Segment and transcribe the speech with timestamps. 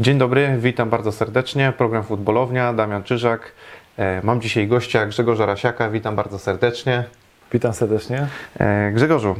[0.00, 1.72] Dzień dobry, witam bardzo serdecznie.
[1.78, 3.52] Program Futbolownia, Damian Czyżak.
[3.96, 7.04] E, Mam dzisiaj gościa Grzegorza Rasiaka, witam bardzo serdecznie.
[7.52, 8.26] Witam serdecznie.
[8.60, 9.34] E, Grzegorzu,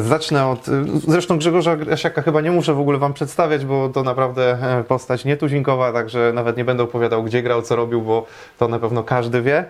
[0.00, 0.66] zacznę od.
[1.08, 5.24] Zresztą Grzegorza Rasiaka chyba nie muszę w ogóle Wam przedstawiać, bo to naprawdę e, postać
[5.24, 8.26] nietuzinkowa, także nawet nie będę opowiadał, gdzie grał, co robił, bo
[8.58, 9.64] to na pewno każdy wie.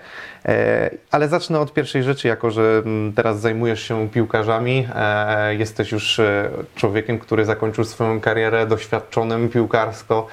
[0.47, 4.89] E, Ale zacznę od pierwszej rzeczy, jako że mm, teraz zajmujesz się piłkarzami.
[4.95, 10.27] e, Jesteś już e, człowiekiem, który zakończył swoją karierę doświadczonym piłkarsko.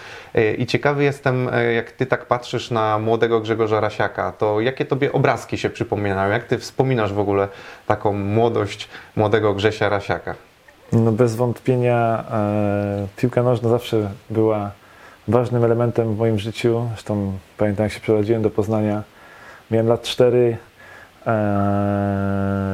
[0.58, 5.58] I ciekawy jestem, jak Ty tak patrzysz na młodego Grzegorza Rasiaka, to jakie Tobie obrazki
[5.58, 6.32] się przypominają?
[6.32, 7.48] Jak Ty wspominasz w ogóle
[7.88, 10.36] taką młodość młodego Grzesia Rasiaka?
[10.94, 14.72] No bez wątpienia e, piłka nożna zawsze była
[15.28, 16.88] ważnym elementem w moim życiu.
[16.94, 19.04] Zresztą pamiętam, jak się przeprowadziłem do Poznania.
[19.72, 20.38] Miałem lat 4.
[20.38, 20.58] E,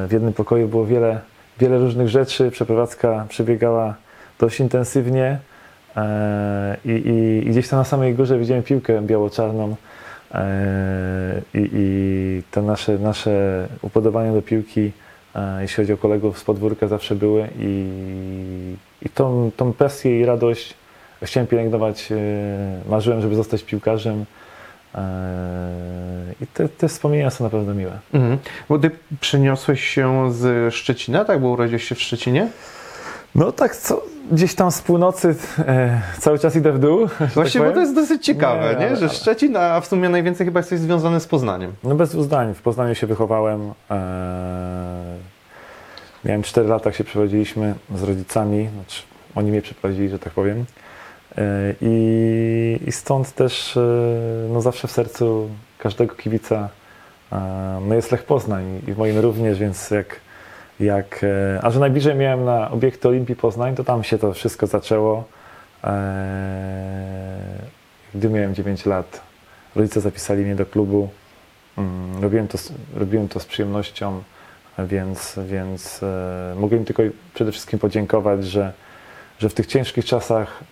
[0.08, 1.20] w jednym pokoju było wiele,
[1.58, 2.50] wiele różnych rzeczy.
[2.50, 3.94] Przeprowadzka przebiegała
[4.38, 5.38] dość intensywnie.
[5.96, 9.76] E, i, i, I gdzieś tam na samej górze widziałem piłkę biało-czarną.
[10.34, 14.92] E, I, I te nasze, nasze upodobania do piłki,
[15.60, 17.48] jeśli chodzi o kolegów z podwórka, zawsze były.
[17.58, 17.86] I,
[19.02, 20.74] i tą, tą presję i radość
[21.22, 22.08] chciałem pielęgnować.
[22.88, 24.24] Marzyłem, żeby zostać piłkarzem.
[24.96, 25.00] E,
[26.40, 27.98] I te, te wspomnienia są na pewno miłe.
[28.14, 28.38] Mhm.
[28.68, 31.40] Bo Ty przyniosłeś się z Szczecina, tak?
[31.40, 32.48] Bo urodziłeś się w Szczecinie?
[33.34, 37.08] No tak, co, gdzieś tam z północy e, cały czas idę w dół.
[37.18, 37.74] tak Właśnie, bo powiem.
[37.74, 38.86] to jest dosyć ciekawe, Nie, nie?
[38.86, 41.72] ale- Że Szczecin, a w sumie najwięcej chyba jesteś związany z Poznaniem.
[41.84, 42.54] No bez zdań.
[42.54, 43.72] W Poznaniu się wychowałem.
[43.90, 43.94] E,
[46.24, 48.68] miałem 4 lata, jak się przeprowadziliśmy z rodzicami.
[48.74, 49.02] Znaczy,
[49.34, 50.64] oni mnie przeprowadzili, że tak powiem.
[51.80, 53.80] I, I stąd też e,
[54.48, 55.48] no zawsze w sercu
[55.78, 56.68] każdego kibica
[57.32, 60.20] e, no jest Lech Poznań i w moim również, więc jak,
[60.80, 64.66] jak e, a że najbliżej miałem na obiekty Olimpii Poznań, to tam się to wszystko
[64.66, 65.24] zaczęło.
[68.14, 69.20] Gdy miałem 9 lat,
[69.76, 71.08] rodzice zapisali mnie do klubu.
[71.78, 72.58] Mm, Robiłem to,
[72.94, 74.22] robiłem to z przyjemnością,
[74.78, 76.00] więc, więc
[76.56, 77.02] mogę im tylko
[77.34, 78.72] przede wszystkim podziękować, że,
[79.38, 80.64] że w tych ciężkich czasach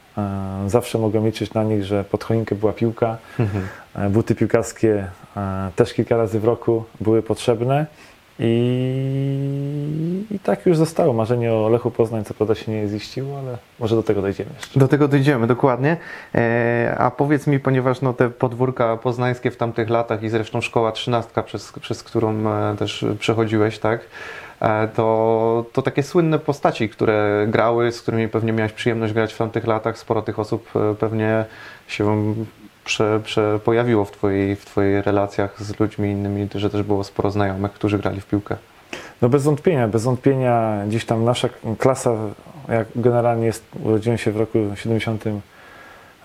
[0.66, 3.16] zawsze mogłem liczyć na nich, że pod choinkę była piłka.
[3.94, 7.86] E, Buty piłkarskie e, też kilka razy w roku były potrzebne.
[8.38, 11.12] I, I tak już zostało.
[11.12, 14.80] Marzenie o Lechu Poznań co prawda się nie ziściło, ale może do tego dojdziemy jeszcze.
[14.80, 15.96] Do tego dojdziemy, dokładnie.
[16.34, 20.92] E, a powiedz mi, ponieważ no, te podwórka poznańskie w tamtych latach i zresztą szkoła
[20.92, 24.00] trzynastka, przez, przez którą e, też przechodziłeś, tak?
[24.64, 29.38] E, to, to takie słynne postaci, które grały, z którymi pewnie miałeś przyjemność grać w
[29.38, 29.98] tamtych latach.
[29.98, 31.44] Sporo tych osób e, pewnie
[31.88, 32.34] się
[32.84, 37.30] prze, prze pojawiło w twojej, w twojej relacjach z ludźmi innymi, że też było sporo
[37.30, 38.56] znajomych, którzy grali w piłkę.
[39.22, 41.48] No bez wątpienia, bez wątpienia gdzieś tam nasza
[41.78, 42.10] klasa,
[42.68, 44.58] jak generalnie jest, urodziłem się w roku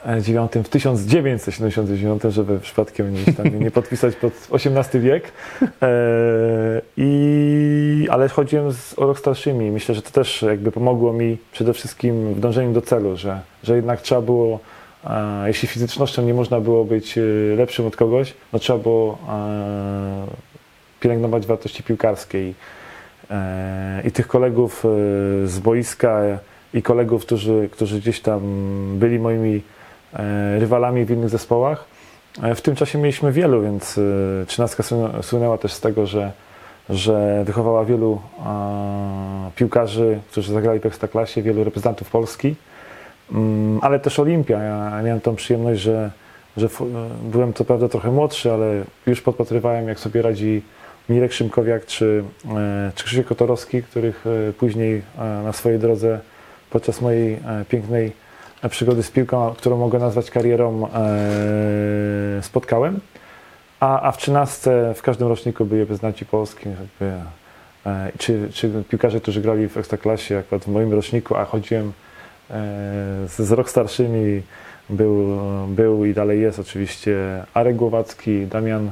[0.06, 5.32] 79, w 1979, żeby przypadkiem gdzieś tam nie podpisać pod XVIII wiek.
[5.82, 9.72] E, i, ale chodziłem z, o rok starszymi.
[9.72, 13.76] Myślę, że to też jakby pomogło mi przede wszystkim w dążeniu do celu, że, że
[13.76, 14.60] jednak trzeba było,
[15.46, 17.22] jeśli fizycznością nie można było być e,
[17.56, 19.18] lepszym od kogoś, no trzeba było
[21.00, 22.50] pielęgnować wartości piłkarskie.
[22.50, 22.54] I,
[23.32, 24.84] e, i tych kolegów
[25.46, 26.22] z boiska
[26.74, 28.42] i kolegów, którzy, którzy gdzieś tam
[29.00, 29.62] byli moimi
[30.60, 31.86] rywalami w innych zespołach.
[32.44, 36.32] E, W tym czasie mieliśmy wielu, więc e, trzynastka słynę- słynęła też z tego, że,
[37.46, 42.56] wychowała wielu e, piłkarzy, którzy zagrali w Ekstraklasie, wielu reprezentantów Polski,
[43.32, 44.60] Mm, ale też Olimpia.
[44.64, 46.12] Ja miałem tą przyjemność, że,
[46.58, 46.70] że
[47.24, 50.62] byłem co prawda trochę młodszy, ale już podpatrywałem, jak sobie radzi
[51.10, 52.24] Mirek Szymkowiak czy,
[52.58, 56.20] e, czy Krzysiek Kotorowski, których e, później e, na swojej drodze
[56.70, 57.40] podczas mojej e,
[57.70, 58.12] pięknej e,
[58.70, 63.00] przygody z piłką, którą mogę nazwać karierą, e, spotkałem.
[63.80, 67.18] A, a w 13 w każdym roczniku byli reprezentanci Polski, jakby,
[67.86, 71.92] e, czy, czy piłkarze, którzy grali w Ekstraklasie, akurat w moim roczniku, a chodziłem e,
[73.28, 74.42] z, z rok starszymi,
[74.90, 77.16] był, był i dalej jest oczywiście
[77.54, 78.92] Arek Głowacki, Damian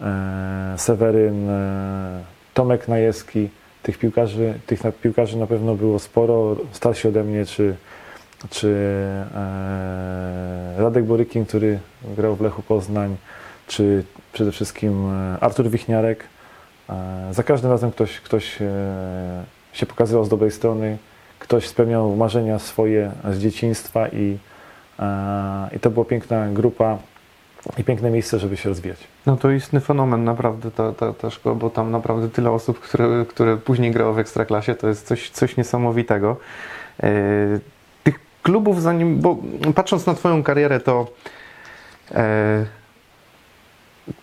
[0.00, 2.24] e, Seweryn, e,
[2.54, 3.48] Tomek Najewski.
[3.82, 7.76] Tych piłkarzy, tych piłkarzy na pewno było sporo, starsi ode mnie, czy,
[8.50, 8.68] czy
[9.34, 11.78] e, Radek Borykin, który
[12.16, 13.16] grał w Lechu Poznań,
[13.66, 16.24] czy przede wszystkim e, Artur Wichniarek.
[16.90, 18.58] E, za każdym razem ktoś, ktoś
[19.72, 20.98] się pokazywał z dobrej strony,
[21.38, 24.38] ktoś spełniał marzenia swoje z dzieciństwa i,
[25.76, 26.98] i to była piękna grupa
[27.78, 28.98] i piękne miejsce, żeby się rozwijać.
[29.26, 33.24] No to istny fenomen naprawdę ta, ta, ta szkoła, bo tam naprawdę tyle osób, które,
[33.28, 36.36] które później grało w Ekstraklasie, to jest coś, coś niesamowitego.
[38.42, 39.36] Klubów, zanim, bo
[39.74, 41.06] patrząc na Twoją karierę, to
[42.10, 42.66] e,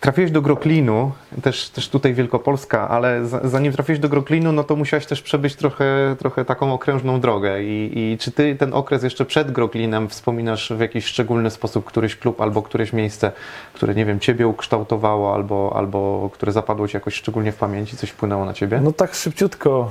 [0.00, 4.76] trafiłeś do Groklinu, też, też tutaj Wielkopolska, ale za, zanim trafiłeś do Groklinu, no to
[4.76, 7.64] musiałeś też przebyć trochę, trochę taką okrężną drogę.
[7.64, 12.16] I, I czy Ty ten okres jeszcze przed Groklinem wspominasz w jakiś szczególny sposób któryś
[12.16, 13.32] klub albo któreś miejsce,
[13.74, 18.10] które, nie wiem, Ciebie ukształtowało albo, albo które zapadło Ci jakoś szczególnie w pamięci, coś
[18.10, 18.80] wpłynęło na Ciebie?
[18.84, 19.90] No tak szybciutko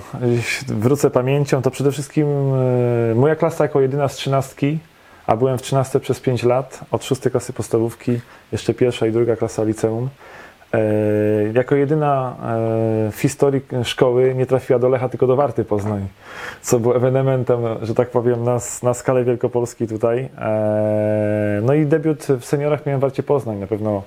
[0.68, 2.28] wrócę pamięcią, to przede wszystkim
[3.12, 4.80] e, moja klasa jako jedyna z trzynastki,
[5.28, 8.20] a byłem w trzynastce przez 5 lat, od szóstej klasy podstawówki,
[8.52, 10.10] jeszcze pierwsza i druga klasa liceum.
[10.74, 10.80] E,
[11.54, 12.36] jako jedyna
[13.08, 16.08] e, w historii szkoły nie trafiła do Lecha, tylko do Warty Poznań,
[16.62, 20.30] co było ewenementem, że tak powiem, na, na skalę wielkopolskiej tutaj.
[20.38, 24.04] E, no i debiut w seniorach miałem w Warcie Poznań, na pewno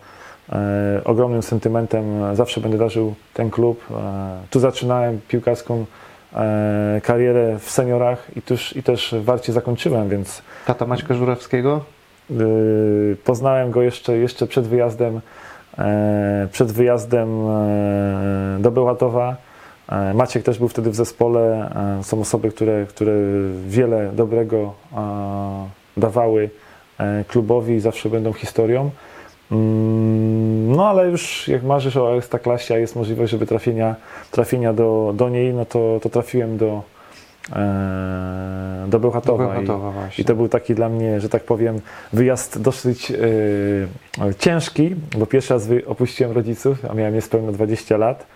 [1.04, 3.86] ogromnym sentymentem zawsze będę darzył ten klub.
[4.50, 5.86] Tu zaczynałem piłkarską
[7.02, 11.84] karierę w seniorach i, tuż, i też w Warcie zakończyłem, więc Tata Maćka Żurawskiego?
[12.30, 15.20] y, poznałem go jeszcze, jeszcze przed wyjazdem
[15.78, 19.36] e, przed wyjazdem e, do Bełchatowa.
[19.88, 21.70] E, Maciek też był wtedy w zespole.
[22.00, 23.12] E, Są osoby, które, które
[23.66, 26.50] wiele dobrego e, dawały
[26.98, 28.90] e, klubowi i zawsze będą historią.
[29.52, 33.94] Mm, No ale już jak marzysz o Ekstraklasie, a jest możliwość, żeby trafienia,
[34.30, 36.82] trafienia do, do niej, no to, to trafiłem do,
[37.56, 39.44] e, do Bełchatowa.
[39.44, 39.92] Do Bełchatowa.
[40.18, 41.80] I, I to był taki dla mnie, że tak powiem,
[42.12, 43.14] wyjazd dosyć e,
[44.38, 48.26] ciężki, bo pierwszy raz opuściłem rodziców, a miałem niespełna 20 lat.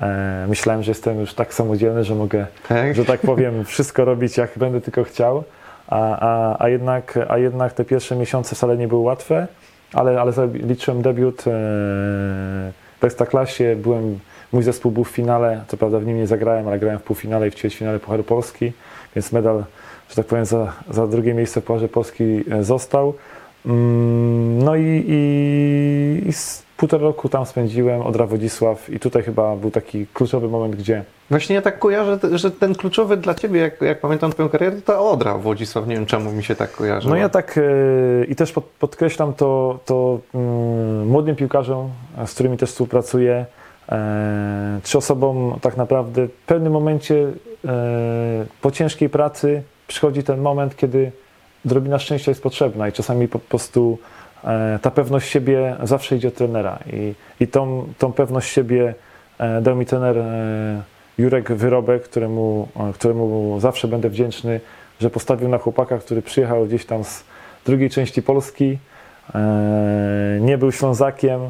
[0.00, 2.94] E, myślałem, że jestem już tak samodzielny, że mogę Tak?
[2.94, 5.44] że tak powiem, wszystko robić jak będę tylko chciał,
[5.88, 9.46] a, a, a, jednak, a jednak te pierwsze miesiące wcale nie były łatwe,
[9.94, 11.42] ale, ale liczyłem debiut e,
[13.00, 14.18] w Ekstraklasie, byłem,
[14.52, 17.48] mój zespół był w finale, co prawda w nim nie zagrałem, ale grałem w półfinale
[17.48, 18.72] i w ćwierćfinale Pucharu Polski,
[19.16, 19.64] więc medal,
[20.08, 23.14] że tak powiem, za, za drugie miejsce w Pucharze Polski e, został.
[23.66, 26.32] Mm, No i, i, i
[26.84, 31.54] półtora roku tam spędziłem, Odra Wodzisław i tutaj chyba był taki kluczowy moment, gdzie Właśnie
[31.54, 35.00] ja tak kojarzę, że ten kluczowy dla Ciebie, jak, jak pamiętam Twoją karierę, to ta
[35.00, 35.86] Odra Włodzisław.
[35.86, 37.08] Nie wiem czemu mi się tak kojarzy.
[37.08, 41.90] No ja tak e, i też pod, podkreślam to, to mm, młodym piłkarzom,
[42.26, 43.46] z którymi też współpracuję,
[43.88, 47.32] e, czy osobom tak naprawdę w pewnym momencie
[47.64, 51.12] e, po ciężkiej pracy przychodzi ten moment, kiedy
[51.64, 53.98] drobina szczęścia jest potrzebna i czasami po prostu
[54.82, 58.94] ta pewność siebie zawsze idzie od trenera i, i tą, tą pewność siebie
[59.38, 60.82] e, dał mi trener e,
[61.18, 64.60] Jurek Wyrobek, któremu, e, któremu zawsze będę wdzięczny,
[65.00, 67.24] że postawił na chłopaka, który przyjechał gdzieś tam z
[67.66, 68.78] drugiej części Polski,
[69.34, 71.40] e, nie był Ślązakiem,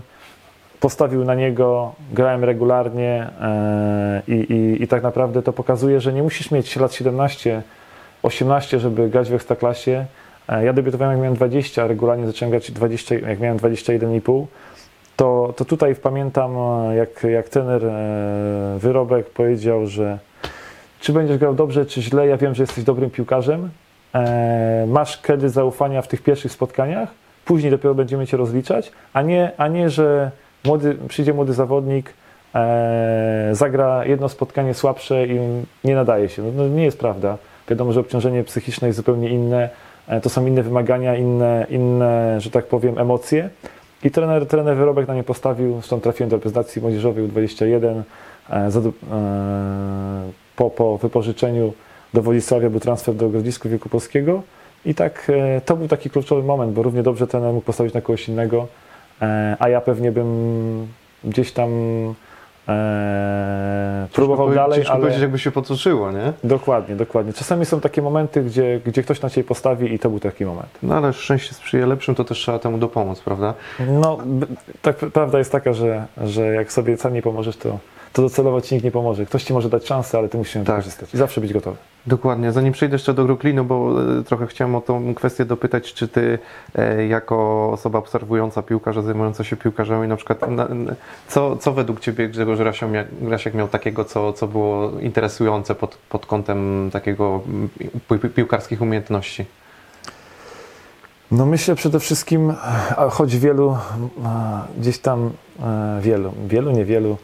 [0.81, 6.23] postawił na niego, grałem regularnie e, i, i, i tak naprawdę to pokazuje, że nie
[6.23, 7.63] musisz mieć lat 17,
[8.23, 10.07] 18, żeby grać w Ekstraklasie.
[10.49, 14.47] E, Ja debiutowałem jak miałem 20, a regularnie zacząłem grać 20, jak miałem 21,5.
[15.17, 20.19] To, to tutaj pamiętam, e, jak, jak trener e, Wyrobek powiedział, że
[21.01, 23.71] czy będziesz grał dobrze, czy źle, ja wiem, że jesteś dobrym piłkarzem.
[24.87, 27.09] Masz kredyt zaufania w tych pierwszych spotkaniach,
[27.45, 30.31] później dopiero będziemy cię rozliczać, a nie, a nie że
[30.65, 32.15] młody, przyjdzie młody zawodnik,
[33.53, 35.39] zagra jedno spotkanie słabsze i
[35.85, 36.43] nie nadaje się.
[36.43, 37.39] No, no nie jest prawda.
[37.69, 39.69] Wiadomo, że obciążenie psychiczne jest zupełnie inne,
[40.23, 43.51] to są inne wymagania, inne, inne, że tak powiem, emocje.
[44.05, 48.03] I trener, trener Wyrobek na nie postawił, stąd trafiłem do reprezentacji młodzieżowej U21.
[48.51, 48.71] E, e,
[50.57, 51.73] po, po wypożyczeniu
[52.15, 54.43] do Wodzisławia był transfer do Grodzisku Wielkopolskiego
[54.85, 58.01] i tak e, to był taki kluczowy moment, bo równie dobrze trener mógł postawić na
[58.01, 58.67] kogoś innego,
[59.23, 60.89] e, a ja pewnie bym
[61.25, 61.71] gdzieś tam
[62.69, 66.33] e, próbował Ciężko dalej, Ciężko ale powiedzieć, jakby się potoczyło, nie?
[66.45, 67.33] dokładnie, dokładnie.
[67.33, 70.69] Czasami są takie momenty, gdzie, gdzie ktoś na Ciebie postawi i to był taki moment.
[70.83, 73.55] No ale szczęście sprzyja lepszym, to też trzeba temu dopomóc, prawda?
[73.89, 74.19] No,
[74.83, 77.79] tak prawda jest taka, że, że jak sobie sam nie pomożesz, to,
[78.15, 79.27] to docelowo Ci nikt nie pomoże.
[79.27, 80.77] Ktoś Ci może dać szansę, ale Ty musisz ją Tak.
[80.77, 81.77] wykorzystać i zawsze być gotowy.
[82.07, 82.53] Dokładnie.
[82.53, 86.39] Zanim przejdę jeszcze do Brooklynu, bo e, trochę chciałem o tą kwestię dopytać, czy ty
[86.75, 90.69] e, jako osoba obserwująca piłkarza, zajmująca się piłkarzami, na przykład na,
[91.29, 92.59] co, co według ciebie Grzegorz
[93.21, 97.41] Grasiak miał takiego, co, co było interesujące pod, pod kątem takiego
[98.09, 99.45] pi, pi, piłkarskich umiejętności?
[101.31, 102.55] No myślę przede wszystkim,
[103.11, 103.77] choć wielu,
[104.79, 105.31] gdzieś tam
[105.63, 107.17] e, wielu, wielu, niewielu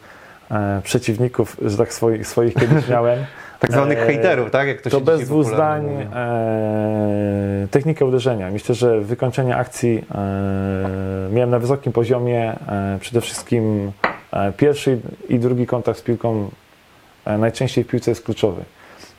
[0.82, 3.18] przeciwników, że tak swoich, swoich kiedyś miałem.
[3.60, 4.68] Tak zwanych E, hejterów, tak?
[4.68, 8.50] Jak to, To bez dwóch zdań e, technika uderzenia.
[8.50, 12.52] Myślę, że wykończenie akcji e, miałem na wysokim poziomie.
[12.68, 13.92] E, przede wszystkim
[14.32, 16.50] e, pierwszy i drugi kontakt z piłką
[17.24, 18.64] e, najczęściej w piłce jest kluczowy.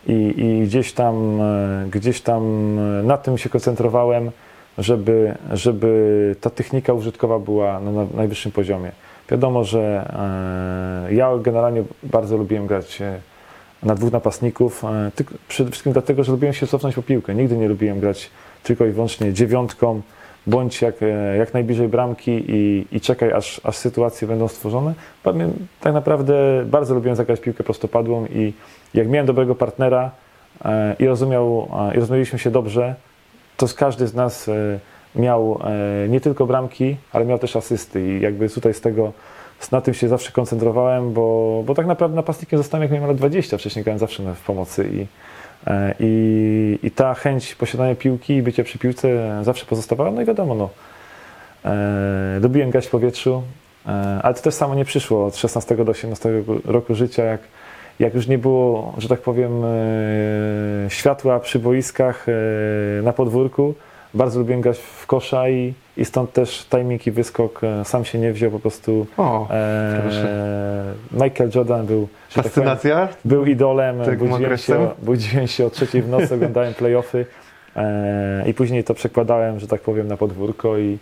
[0.08, 2.44] i, i gdzieś, tam, e, gdzieś tam
[2.80, 4.32] e, na tym się koncentrowałem,
[4.78, 8.92] żeby, żeby ta technika użytkowa była na, na najwyższym poziomie.
[9.32, 10.12] Wiadomo, że
[11.10, 13.20] e, ja generalnie bardzo lubiłem grać e,
[13.84, 15.12] na dwóch napastników, e,
[15.48, 17.36] przede wszystkim dlatego, że lubiłem się cofnąć po piłkę.
[17.36, 18.30] Nigdy nie lubiłem grać
[18.64, 20.02] tylko i wyłącznie dziewiątką,
[20.48, 20.96] bądź jak,
[21.38, 24.94] jak najbliżej bramki i, i czekaj, aż, aż sytuacje będą stworzone.
[25.82, 28.54] Tak naprawdę bardzo lubiłem zagrać piłkę prostopadłą i
[28.94, 30.12] jak miałem dobrego partnera
[31.00, 32.96] i rozumiał, i rozumieliśmy się dobrze,
[33.58, 34.50] to z każdy z nas
[35.16, 39.12] miał e, nie tylko bramki, ale miał też asysty i jakby tutaj z tego
[39.72, 43.58] na tym się zawsze koncentrowałem, bo, bo tak naprawdę napastnikiem zostałem jak miałem lat 20,
[43.58, 45.08] wcześniej grałem zawsze w pomocy i,
[45.68, 50.26] e, i, i ta chęć posiadania piłki i bycia przy piłce zawsze pozostawała, no i
[50.26, 50.70] wiadomo, no,
[51.66, 53.44] e, lubiłem w powietrzu,
[53.86, 53.90] e,
[54.24, 57.42] ale to też samo nie przyszło od 16 do 18 roku życia, jak,
[58.00, 59.52] jak już nie było, że tak powiem,
[60.90, 62.26] światła przy boiskach
[63.04, 63.74] na podwórku,
[64.14, 68.20] bardzo lubiłem grać w kosza i, i stąd też timing i wyskok e, sam się
[68.20, 70.94] nie wziął, po prostu O, e.
[71.12, 73.08] Michael Jordan był, że tak powiem, fascynacja?
[73.26, 77.26] był idolem, Takim budziłem się, budziłem się o trzeciej w nocy, oglądałem playoffy
[77.76, 80.98] e, i później to przekładałem, że tak powiem, na podwórko i,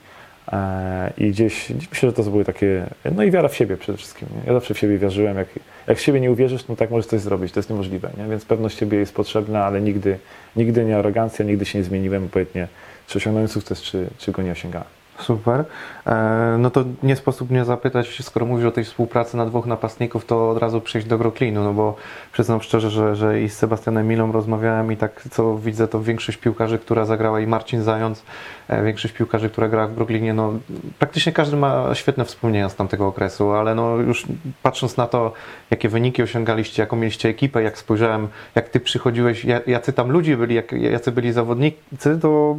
[0.52, 2.86] e, i gdzieś, myślę, że to były takie,
[3.16, 4.28] no i wiara w siebie przede wszystkim.
[4.36, 4.48] Nie?
[4.48, 5.48] Ja zawsze w siebie wierzyłem, jak,
[5.88, 8.26] jak w siebie nie uwierzysz, no tak możesz coś zrobić, to jest niemożliwe, nie?
[8.30, 10.18] więc pewność siebie jest potrzebna, ale nigdy,
[10.56, 12.68] nigdy nie arogancja, nigdy się nie zmieniłem, obojętnie
[13.10, 14.99] czy osiągnąłem sukces, czy, czy go nie osiągałem.
[15.20, 15.66] Super.
[16.08, 20.26] E, No to nie sposób nie zapytać, skoro mówisz o tej współpracy na dwóch napastników,
[20.26, 21.96] to od razu przejść do Groklinu, no bo
[22.32, 26.38] przyznam szczerze, że, że i z Sebastianem Milą rozmawiałem i tak co widzę, to większość
[26.38, 28.24] piłkarzy, która zagrała i Marcin Zając,
[28.68, 30.54] e, większość piłkarzy, która grała w Groklinie, no
[31.00, 34.26] praktycznie każdy ma świetne wspomnienia z tamtego okresu, ale no już
[34.64, 35.34] patrząc na to,
[35.72, 40.38] jakie wyniki osiągaliście, jaką mieliście ekipę, jak spojrzałem, jak ty przychodziłeś, ja- jacy tam ludzie
[40.38, 40.56] byli,
[40.92, 42.56] jacy byli zawodnicy, to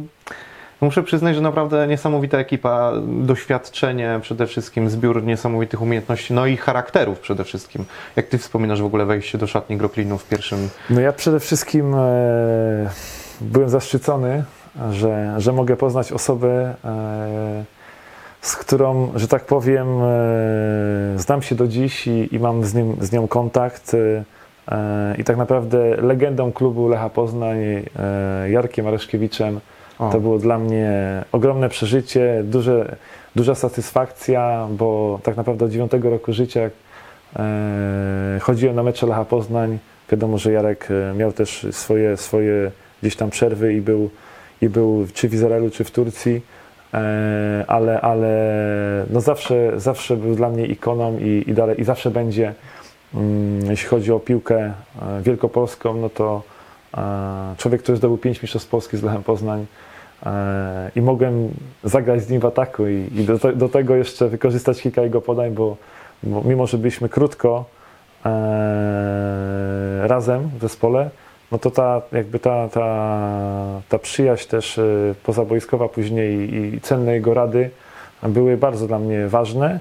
[0.81, 7.19] Muszę przyznać, że naprawdę niesamowita ekipa, doświadczenie przede wszystkim, zbiór niesamowitych umiejętności, no i charakterów
[7.19, 7.85] przede wszystkim.
[8.15, 10.69] Jak ty wspominasz w ogóle wejście do szatni Groklinu w pierwszym...
[10.89, 12.89] No ja przede wszystkim e,
[13.41, 14.43] byłem zaszczycony,
[14.91, 17.63] że, że mogę poznać osobę, e,
[18.41, 20.09] z którą, że tak powiem, e,
[21.15, 23.93] znam się do dziś i, i mam z, nim, z nią kontakt.
[23.93, 27.85] E, I tak naprawdę legendą klubu Lecha Poznań, e,
[28.49, 29.59] Jarkiem Areszkiewiczem,
[30.09, 30.91] To było dla mnie
[31.31, 32.95] ogromne przeżycie, duże,
[33.35, 36.69] duża satysfakcja, bo tak naprawdę od 9 roku życia
[37.35, 39.77] e, chodziłem na mecze Lecha Poznań.
[40.11, 44.09] Wiadomo, że Jarek e, miał też swoje, swoje gdzieś tam przerwy i był,
[44.61, 46.41] i był czy w Izraelu, czy w Turcji,
[46.93, 52.11] e, ale, ale no zawsze, zawsze był dla mnie ikoną i, i, dalej, i zawsze
[52.11, 52.53] będzie,
[53.13, 54.73] mm, jeśli chodzi o piłkę e,
[55.21, 56.43] wielkopolską, no to
[56.97, 59.65] e, człowiek, który zdobył 5 mistrzostw Polski z Lechem Poznań,
[60.95, 61.49] i mogłem
[61.83, 65.21] zagrać z nim w ataku i, i do, te, do tego jeszcze wykorzystać kilka jego
[65.21, 65.77] podań, bo,
[66.23, 67.65] bo mimo, że byliśmy krótko
[68.25, 71.09] e, razem w zespole,
[71.51, 74.83] no to ta, jakby ta, ta, ta przyjaźń też e,
[75.23, 77.69] pozaboiskowa później i, i cenne jego rady
[78.23, 79.79] były bardzo dla mnie ważne.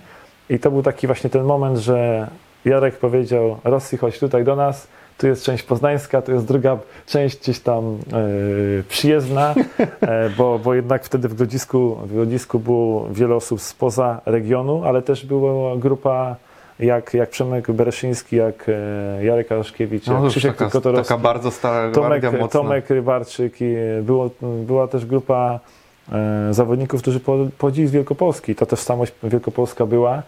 [0.50, 2.28] I to był taki właśnie ten moment, że
[2.64, 4.88] Jarek powiedział Rosji chodź tutaj do nas,
[5.20, 9.54] tu jest część poznańska, tu jest druga część gdzieś tam e, przyjezdna,
[10.00, 15.02] e, bo, bo jednak wtedy w Grodzisku, w Grodzisku było wiele osób spoza regionu, ale
[15.02, 16.36] też była grupa
[16.78, 21.92] jak, jak Przemek Bereszyński, jak e, Jarek Araszkiewicz, no jak Krzysiek taka, taka bardzo stara
[21.92, 22.22] Tomek.
[22.50, 23.60] Tomek Rybarczyk.
[23.60, 25.60] i Było, była też grupa
[26.12, 28.54] e, zawodników, którzy po- pochodzili z Wielkopolski.
[28.54, 30.22] Ta tożsamość wielkopolska była.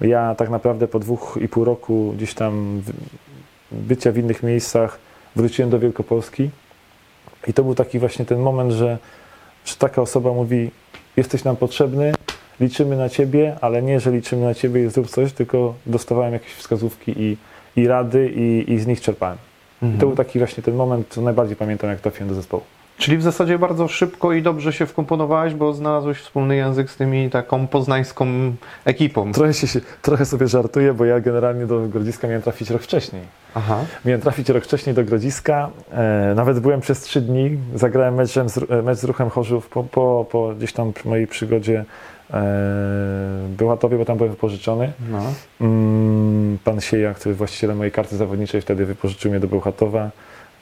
[0.00, 2.82] Ja tak naprawdę po dwóch i pół roku gdzieś tam
[3.72, 4.98] bycia w innych miejscach
[5.36, 6.50] wróciłem do Wielkopolski
[7.46, 8.98] i to był taki właśnie ten moment, że,
[9.64, 10.70] że taka osoba mówi
[11.16, 12.12] jesteś nam potrzebny,
[12.60, 16.52] liczymy na Ciebie, ale nie, że liczymy na Ciebie i zrób coś, tylko dostawałem jakieś
[16.52, 17.36] wskazówki i,
[17.76, 19.38] i rady i, i z nich czerpałem.
[19.82, 20.00] I Mhm.
[20.00, 22.62] to był taki właśnie ten moment, co najbardziej pamiętam, jak trafiłem do zespołu.
[23.00, 27.30] Czyli w zasadzie bardzo szybko i dobrze się wkomponowałeś, bo znalazłeś wspólny język z tymi
[27.30, 28.26] taką poznańską
[28.84, 29.32] ekipą.
[29.32, 33.22] Trochę, się, trochę sobie żartuję, bo ja generalnie do Grodziska miałem trafić rok wcześniej.
[33.54, 33.84] Aha.
[34.04, 35.70] Miałem trafić rok wcześniej do Grodziska.
[35.92, 37.58] E, nawet byłem przez trzy dni.
[37.74, 41.78] Zagrałem meczem z, e, mecz z Ruchem Chorzów po, po, po gdzieś tam mojej przygodzie
[41.78, 41.84] e,
[42.30, 44.92] w Bełchatowie, bo tam byłem wypożyczony.
[45.10, 45.22] No.
[45.60, 50.10] Mm, pan Sieja, który właścicielem mojej karty zawodniczej, wtedy wypożyczył mnie do Bełchatowa.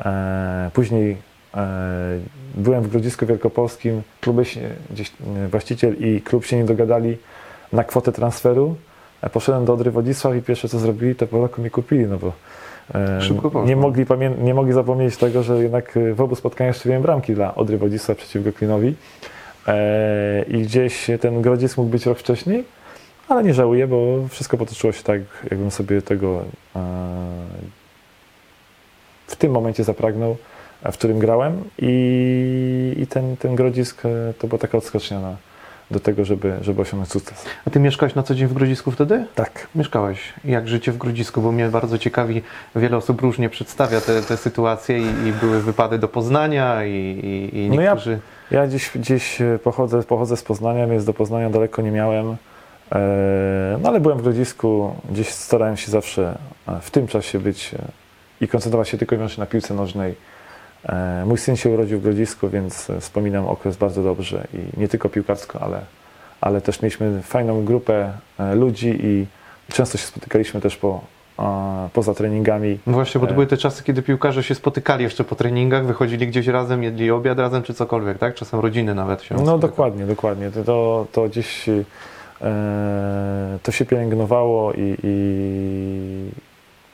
[0.05, 1.28] E, później
[2.55, 4.03] byłem w Grodzisku Wielkopolskim.
[4.21, 5.13] Kluby się, gdzieś,
[5.45, 7.17] e, właściciel i klub się nie dogadali
[7.73, 8.77] na kwotę transferu.
[9.23, 12.19] E, poszedłem do Odry Wodzisław i pierwsze co zrobili, to po roku mi kupili, no
[12.19, 12.33] bo
[12.95, 13.65] e, Szybko poszło.
[13.65, 14.07] nie, mogli
[14.41, 18.19] nie mogli zapomnieć tego, że jednak e, w obu spotkaniach strzeliłem bramki dla Odry Wodzisław
[18.19, 18.95] przeciwko Klinowi.
[19.69, 22.65] E, I gdzieś ten Grodzisk mógł być rok wcześniej,
[23.29, 26.43] ale nie żałuję, bo wszystko potoczyło się tak, jakbym sobie tego
[26.77, 26.81] e,
[29.27, 30.37] w tym momencie zapragnął,
[30.83, 34.09] w którym grałem i, i ten, ten Grodzisk e,
[34.39, 35.37] to była taka odskocznia na,
[35.91, 37.45] do tego, żeby, żeby osiągnąć sukces.
[37.67, 39.25] A ty mieszkałeś na co dzień w Grodzisku wtedy?
[39.35, 39.67] Tak.
[39.75, 40.33] Mieszkałeś.
[40.45, 41.41] Jak życie w Grodzisku?
[41.43, 42.43] Bo mnie bardzo ciekawi,
[42.77, 46.91] wiele osób różnie przedstawia te, te sytuacje i, i były wypady do Poznania i,
[47.53, 48.19] i, i No ja- niektórzy...
[48.51, 52.37] Ja gdzieś, gdzieś e, pochodzę, pochodzę z Poznania, więc do Poznania daleko nie miałem.
[52.93, 56.39] E, No ale byłem w Grodzisku, gdzieś starałem się zawsze
[56.81, 57.71] w tym czasie być
[58.41, 60.15] i koncentrować się tylko i wyłącznie na piłce nożnej.
[60.85, 64.89] E, Mój syn się urodził w Grodzisku, więc e, wspominam okres bardzo dobrze i nie
[64.89, 65.81] tylko piłkarsko, ale,
[66.41, 69.27] ale też mieliśmy fajną grupę e, ludzi i
[69.73, 71.01] często się spotykaliśmy też po,
[71.93, 72.79] poza treningami.
[72.87, 76.27] No Właśnie, bo to były te czasy, kiedy piłkarze się spotykali jeszcze po treningach, wychodzili
[76.27, 78.35] gdzieś razem, jedli obiad razem czy cokolwiek, tak?
[78.35, 79.61] Czasem rodziny nawet się No spotykały.
[79.61, 80.51] dokładnie, dokładnie.
[80.51, 81.85] To- To, to gdzieś e,
[83.63, 86.31] to się pielęgnowało i, i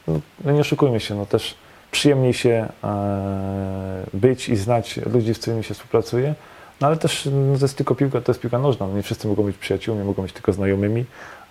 [0.09, 1.55] no, no nie oszukujmy się, no też
[1.94, 6.34] przyjemniej się e, być i znać ludzi, z którymi się współpracuje,
[6.80, 9.28] no ale też no, to jest tylko piłka, to jest piłka nożna, no, nie wszyscy
[9.28, 11.04] mogą być przyjaciółmi, mogą być tylko znajomymi,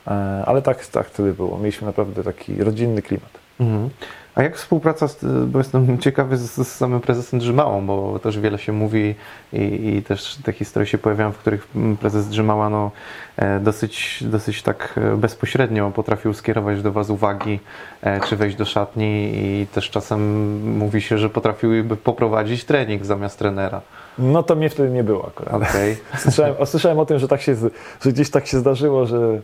[0.07, 0.11] e,
[0.45, 1.57] ale tak, tak wtedy było.
[1.57, 3.31] Mieliśmy naprawdę taki rodzinny klimat.
[3.59, 3.89] Mhm.
[4.35, 8.59] A jak współpraca, z, bo jestem ciekawy z, z samym prezesem Drzymałą, bo też wiele
[8.59, 9.15] się mówi
[9.53, 11.67] i, i też te historie się pojawiają, w których
[11.99, 12.91] prezes Drzymała no,
[13.37, 17.59] e, dosyć, dosyć tak e, bezpośrednio potrafił skierować do Was uwagi,
[18.01, 20.21] e, czy wejść do szatni i też czasem
[20.77, 23.81] mówi się, że potrafiłyby poprowadzić trening zamiast trenera.
[24.17, 25.53] No to mnie wtedy nie było akurat.
[25.53, 25.97] Okej.
[26.17, 27.55] Słyszałem, o, słyszałem o tym, że, tak się,
[28.01, 29.41] że gdzieś tak się zdarzyło, że,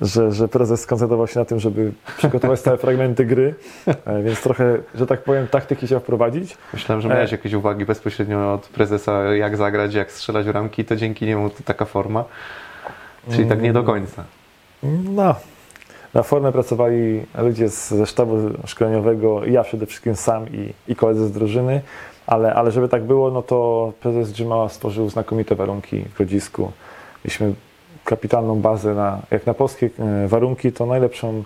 [0.00, 3.54] że, że prezes skoncentrował się na tym, żeby przygotować stałe fragmenty gry,
[3.86, 6.56] e, więc trochę, że tak powiem, taktyki chciał wprowadzić.
[6.72, 7.14] Myślałem, że E.
[7.14, 11.56] miałeś jakieś uwagi bezpośrednio od prezesa, jak zagrać, jak strzelać bramki, to dzięki niemu to
[11.64, 12.24] taka forma.
[13.30, 14.24] Czyli tak nie do końca.
[15.04, 15.34] No,
[16.14, 21.26] na formę pracowali ludzie z, ze sztabu szkoleniowego, ja przede wszystkim sam i, i koledzy
[21.26, 21.80] z drużyny,
[22.26, 26.72] ale, ale żeby tak było, no to prezes Dżymała stworzył znakomite warunki w Grodzisku.
[27.24, 27.54] Mieliśmy
[28.04, 31.42] kapitalną bazę, na, jak na polskie e, warunki, to najlepszą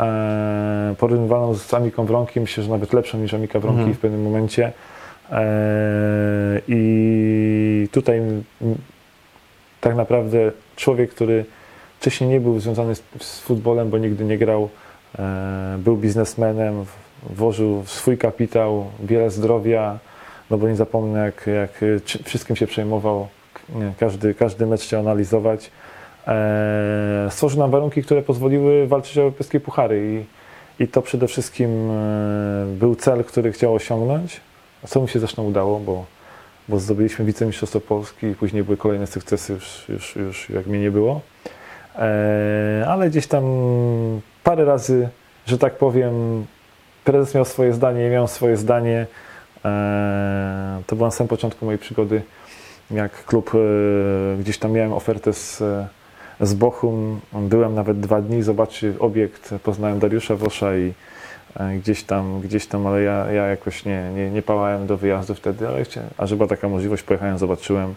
[0.00, 3.96] e, porównywaną z Amiką Wronki, myślę, że nawet lepszą niż Amika Wronki Mhm.
[3.96, 4.72] w pewnym momencie.
[5.32, 5.42] E,
[6.68, 8.22] I tutaj
[9.80, 11.44] tak naprawdę człowiek, który
[12.00, 14.68] wcześniej nie był związany z, z futbolem, bo nigdy nie grał,
[15.18, 16.84] e, był biznesmenem,
[17.30, 19.98] włożył swój kapitał, wiele zdrowia,
[20.50, 23.28] no bo nie zapomnę, jak, jak e, wszystkim się przejmował,
[23.98, 25.70] każdy, każdy mecz chciał analizować.
[26.26, 30.24] E, stworzył nam warunki, które pozwoliły walczyć o europejskie puchary
[30.78, 34.40] i, i to przede wszystkim e, był cel, który chciał osiągnąć,
[34.88, 36.04] co mu się zresztą udało, bo,
[36.68, 40.90] bo zdobyliśmy wicemistrzostwo Polski i później były kolejne sukcesy, już, już, już jak mnie nie
[40.90, 41.20] było.
[41.98, 43.44] E, ale gdzieś tam
[44.44, 45.08] parę razy,
[45.46, 46.46] że tak powiem,
[47.04, 49.06] prezes miał swoje zdanie, ja miałem swoje zdanie.
[50.86, 52.22] To był na samym początku mojej przygody,
[52.90, 53.50] jak klub,
[54.40, 55.62] gdzieś tam miałem ofertę z,
[56.40, 60.92] z Bochum, byłem nawet dwa dni, zobaczyć obiekt, poznałem Dariusza Wosza i
[61.56, 65.34] e, gdzieś tam, gdzieś tam, ale ja, ja jakoś nie, nie, nie pałałem do wyjazdu
[65.34, 67.94] wtedy, ale chciałem, a że była taka możliwość, pojechałem, zobaczyłem,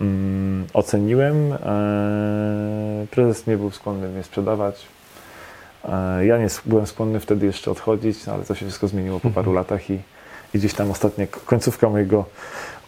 [0.00, 1.52] mm, oceniłem.
[1.52, 4.86] E, prezes nie był skłonny mnie sprzedawać.
[5.88, 9.30] E, ja nie byłem skłonny wtedy jeszcze odchodzić, no ale to się wszystko zmieniło po
[9.30, 9.94] paru latach i,
[10.54, 12.24] i gdzieś tam ostatnia końcówka mojego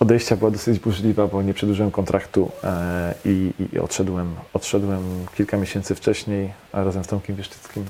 [0.01, 5.03] odejścia była dosyć burzliwa, bo nie przedłużyłem kontraktu e, i, i odszedłem, odszedłem
[5.37, 7.85] kilka miesięcy wcześniej razem z Tomkiem Wieszczyckim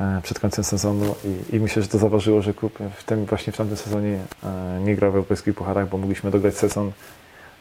[0.00, 3.52] e, przed końcem sezonu i, i myślę, że to zaważyło, że klub w tym, właśnie
[3.52, 6.92] w tamtym sezonie e, nie grał w europejskich pucharach, bo mogliśmy dograć sezon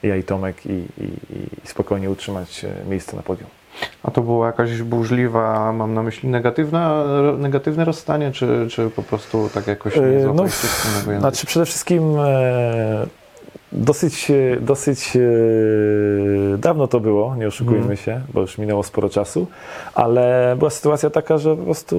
[0.04, 1.04] ja i Tomek i, i,
[1.64, 3.50] i spokojnie utrzymać miejsce na podium.
[4.04, 7.04] A to była jakaś burzliwa, mam na myśli negatywna,
[7.38, 10.02] negatywne rozstanie, czy, czy po prostu tak jakoś nie
[10.34, 11.20] no, się?
[11.20, 12.16] Znaczy przede wszystkim
[13.74, 15.20] dosyć, e, dosyć e,
[16.58, 17.98] dawno to było, nie oszukujmy Mhm.
[17.98, 19.48] się, bo już minęło sporo czasu,
[19.94, 21.96] ale była sytuacja taka, że po prostu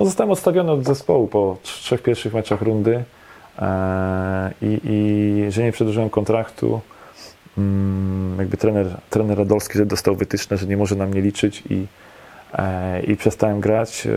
[0.00, 3.04] no, zostałem odstawiony od zespołu po trz- trzech pierwszych meczach rundy
[3.58, 6.80] e, i, i że nie przedłużyłem kontraktu.
[7.58, 11.86] Mm, jakby trener, trener Radolski że dostał wytyczne, że nie może na mnie liczyć i,
[13.06, 14.08] i przestałem grać.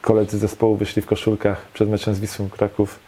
[0.00, 2.98] Koledzy zespołu wyszli w koszulkach przed meczem z Wisłą Kraków.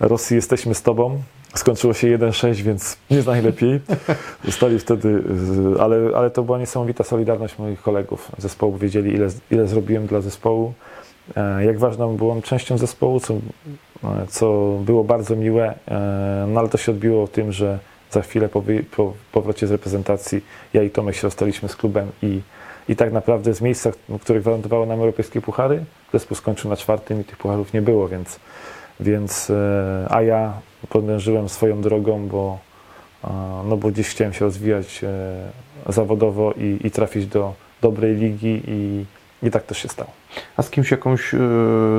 [0.00, 1.20] Rosji jesteśmy z tobą.
[1.54, 3.80] Skończyło się 1-6, więc nie najlepiej.
[4.44, 8.76] Zostali wtedy, z- ale, ale to była niesamowita solidarność moich kolegów zespołu.
[8.76, 10.72] Wiedzieli, ile, ile zrobiłem dla zespołu.
[11.36, 13.38] e, jak ważną byłam częścią zespołu, co, e,
[14.28, 17.78] co było bardzo miłe, e, no ale to się odbiło tym, że
[18.10, 18.62] za chwilę po,
[18.96, 22.40] po powrocie z reprezentacji ja i Tomek się rozstaliśmy z klubem i,
[22.88, 23.90] i tak naprawdę z miejsca,
[24.22, 28.40] które gwarantowało nam europejskie puchary, zespół skończył na czwartym i tych pucharów nie było, więc,
[29.00, 29.52] więc
[30.08, 30.52] a ja
[30.88, 32.58] podążyłem swoją drogą, bo,
[33.64, 39.04] no bo gdzieś chciałem się rozwijać e, zawodowo i, i trafić do dobrej ligi i,
[39.42, 40.10] i tak też się stało.
[40.56, 41.38] A z kimś jakąś, e,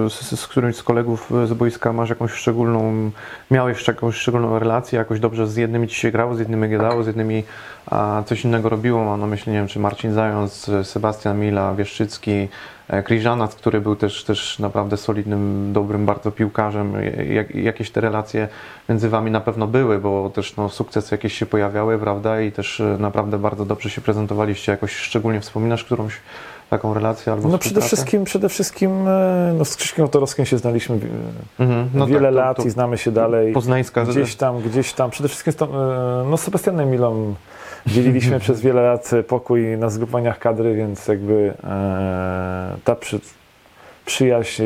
[0.09, 3.11] z, z którymś z kolegów z boiska masz jakąś szczególną,
[3.51, 7.07] miałeś jakąś szczególną relację, jakoś dobrze z jednymi ci się grało, z jednymi gadało, z
[7.07, 7.43] jednymi
[7.85, 12.47] a, coś innego robiło, mam na myśli, nie wiem, czy Marcin Zając, Sebastian Mila, Wieszczycki,
[12.87, 16.93] e, Kriżanac, który był też, też naprawdę solidnym, dobrym bardzo piłkarzem.
[17.29, 18.47] Jak, jakieś te relacje
[18.89, 22.79] między wami na pewno były, bo też no, sukcesy jakieś się pojawiały, prawda, i też
[22.79, 24.71] e, naprawdę bardzo dobrze się prezentowaliście.
[24.71, 26.19] Jakoś szczególnie wspominasz którąś
[26.69, 30.95] taką relację albo No przede wszystkim, przede wszystkim e, no z Krzyśkiem Otorowskim się znaliśmy
[30.95, 33.53] e, Mhm, no wiele tak, to- lat to i znamy się dalej.
[33.53, 37.35] Poznańska Gdzieś tam, gdzieś tam, przede wszystkim z, Tom- e, no z Sebastianem Milą
[37.87, 43.19] dzieliliśmy przez wiele lat pokój na zgrupowaniach kadry, więc jakby e, ta przy,
[44.05, 44.65] przyjaźń e,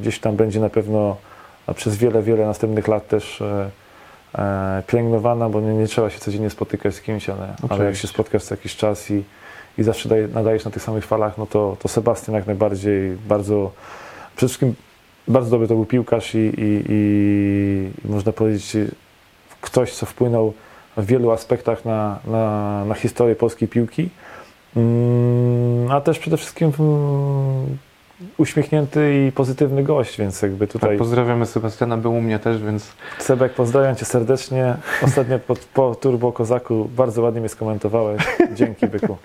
[0.00, 1.16] gdzieś tam będzie na pewno
[1.74, 6.94] przez wiele, wiele następnych lat też e, pielęgnowana, bo nie, nie trzeba się codziennie spotykać
[6.94, 9.24] z kimś, ale, ale jak się spotkasz co jakiś czas i,
[9.78, 13.70] i zawsze daje, nadajesz na tych samych falach, no to, to Sebastian jak najbardziej bardzo,
[14.36, 14.74] przede wszystkim
[15.28, 18.76] bardzo dobry to był piłkarz i, i, i, i można powiedzieć
[19.60, 20.52] ktoś, co wpłynął
[20.96, 24.08] w wielu aspektach na, na, na historię polskiej piłki,
[24.76, 27.78] Mm, a też przede wszystkim mm,
[28.38, 32.92] uśmiechnięty i pozytywny gość, więc jakby tutaj Tak, pozdrawiamy Sebastiana, był u mnie też, więc
[33.18, 34.74] Sebek, pozdrawiam Cię serdecznie.
[35.02, 38.22] Ostatnio po, po Turbo Kozaku bardzo ładnie mnie skomentowałeś.
[38.54, 39.16] Dzięki, byku.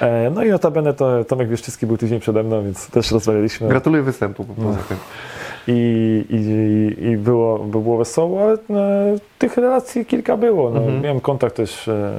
[0.00, 3.68] E, no i notabene to Tomek Wieszczycki był tydzień przede mną, więc też rozmawialiśmy.
[3.68, 4.76] gratuluję występu po No.
[5.68, 10.70] I, i, i było, było wesoło, ale e, tych relacji kilka było.
[10.70, 11.02] No, Mhm.
[11.02, 12.12] Miałem kontakt też, e,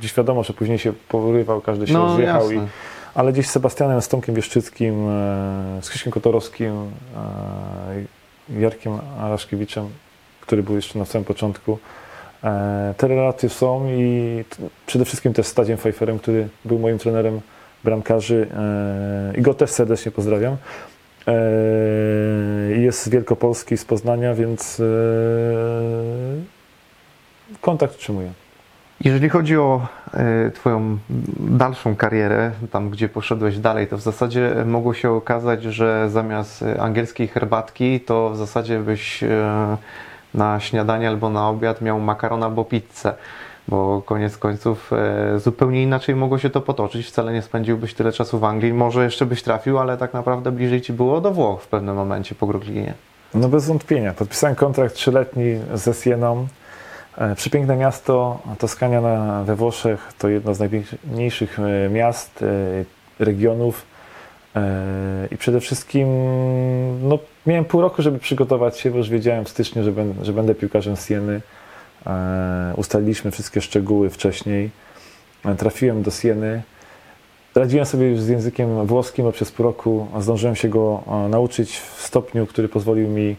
[0.00, 2.68] dziś wiadomo, że później się porywał, każdy się No rozjechał, i, jasne.
[3.14, 9.88] Ale gdzieś z Sebastianem, z Tomkiem Wieszczyckim, e, z Krzyśkiem Kotorowskim, e, Jarkiem Araszkiewiczem,
[10.40, 11.78] który był jeszcze na samym początku.
[12.44, 14.44] E, Te relacje są i
[14.86, 17.40] przede wszystkim też z Tadziem Pfeifferem, który był moim trenerem
[17.84, 18.48] bramkarzy
[19.38, 20.56] i go też serdecznie pozdrawiam.
[22.76, 24.82] Jest z Wielkopolski, z Poznania, więc
[27.60, 28.32] kontakt utrzymuję.
[29.04, 30.98] Jeżeli chodzi o e, Twoją
[31.38, 37.28] dalszą karierę, tam gdzie poszedłeś dalej, to w zasadzie mogło się okazać, że zamiast angielskiej
[37.28, 39.76] herbatki, to w zasadzie byś e,
[40.34, 43.14] na śniadanie albo na obiad miał makaron albo pizzę.
[43.68, 47.06] Bo koniec końców e, zupełnie inaczej mogło się to potoczyć.
[47.06, 48.72] Wcale nie spędziłbyś tyle czasu w Anglii.
[48.72, 52.34] Może jeszcze byś trafił, ale tak naprawdę bliżej ci było do Włoch w pewnym momencie
[52.34, 52.94] po Brooklynie.
[53.34, 54.14] No bez wątpienia.
[54.14, 56.46] Podpisałem kontrakt trzyletni ze Sieną.
[57.18, 63.86] E, Przepiękne miasto, Toskania na, we Włoszech to jedno z najpiękniejszych e, miast, e, regionów
[65.30, 66.08] i przede wszystkim
[67.08, 70.32] no, miałem pół roku, żeby przygotować się, bo już wiedziałem w styczniu, że, ben, że
[70.32, 71.40] będę piłkarzem Sieny.
[72.76, 74.70] Ustaliliśmy wszystkie szczegóły wcześniej.
[75.58, 76.62] Trafiłem do Sieny.
[77.54, 82.02] Radziłem sobie już z językiem włoskim, bo przez pół roku zdążyłem się go nauczyć w
[82.02, 83.36] stopniu, który pozwolił mi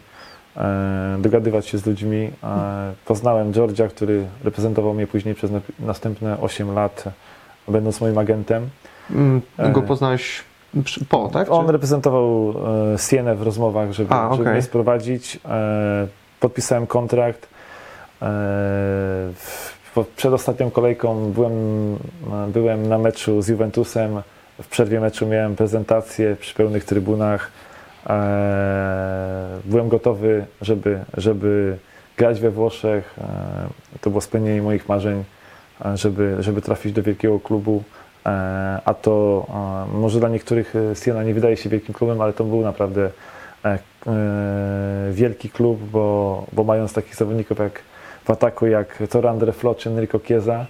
[1.18, 2.30] dogadywać się z ludźmi.
[2.44, 7.04] E, Poznałem Georgia, który reprezentował mnie później przez na- następne 8 lat,
[7.68, 8.68] będąc moim agentem.
[9.10, 9.70] Mm, E.
[9.72, 10.42] Go poznałeś
[10.84, 11.50] przy- po, tak?
[11.50, 12.54] On Czy- reprezentował
[12.94, 14.52] e, Sienę w rozmowach, żeby, A, żeby okej.
[14.52, 15.38] mnie sprowadzić.
[15.48, 16.06] E,
[16.40, 17.48] podpisałem kontrakt.
[18.22, 19.32] E,
[20.16, 21.52] przed ostatnią kolejką byłem,
[22.32, 24.22] e, byłem na meczu z Juventusem.
[24.62, 27.50] W przerwie meczu miałem prezentację przy pełnych trybunach.
[28.08, 31.78] E, byłem gotowy, żeby, żeby
[32.16, 33.14] grać we Włoszech.
[33.18, 35.24] E, to było spełnienie moich marzeń,
[35.84, 37.82] e, żeby, żeby trafić do wielkiego klubu.
[38.84, 39.46] A to
[39.92, 43.10] może dla niektórych e, Siena nie wydaje się wielkim klubem, ale to był naprawdę
[43.64, 43.78] e, e,
[45.12, 47.82] wielki klub, bo, bo mając takich zawodników jak
[48.24, 50.66] w ataku jak Torandre Flo czy Enrico Chiesa,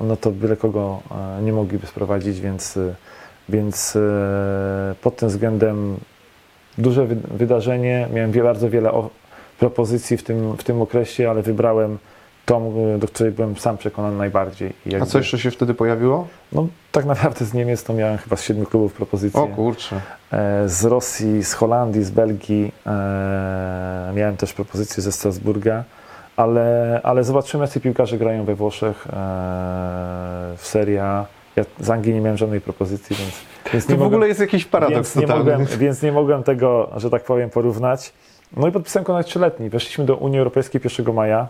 [0.00, 1.02] no to byle kogo
[1.42, 2.78] nie mogliby sprowadzić, więc,
[3.48, 3.98] więc
[5.02, 5.96] pod tym względem
[6.78, 8.08] duże wy- wydarzenie.
[8.14, 8.90] Miałem bardzo wiele
[9.58, 11.98] propozycji w tym, w tym okresie, ale wybrałem
[12.46, 14.68] tą, e, do której byłem sam przekonany najbardziej.
[14.86, 16.26] I A jakby- co jeszcze się wtedy pojawiło?
[16.52, 19.40] no, tak naprawdę z Niemiec to miałem chyba z siedmiu klubów propozycje.
[19.42, 20.00] O kurczę.
[20.32, 22.72] E, z Rosji, z Holandii, z Belgii.
[22.86, 25.84] E, miałem też propozycje ze Strasburga,
[26.36, 29.10] ale, ale zobaczymy, jacy piłkarze grają we Włoszech e,
[30.56, 31.24] w Serie A.
[31.56, 33.32] Ja z Anglii nie miałem żadnej propozycji, więc,
[33.72, 36.42] więc To nie w mogłem, ogóle jest jakiś paradoks więc nie, mogłem, więc nie mogłem
[36.42, 38.12] tego, że tak powiem, porównać.
[38.56, 39.70] No i podpisałem kontrakt trzyletni.
[39.70, 41.48] Weszliśmy do Unii Europejskiej 1 maja.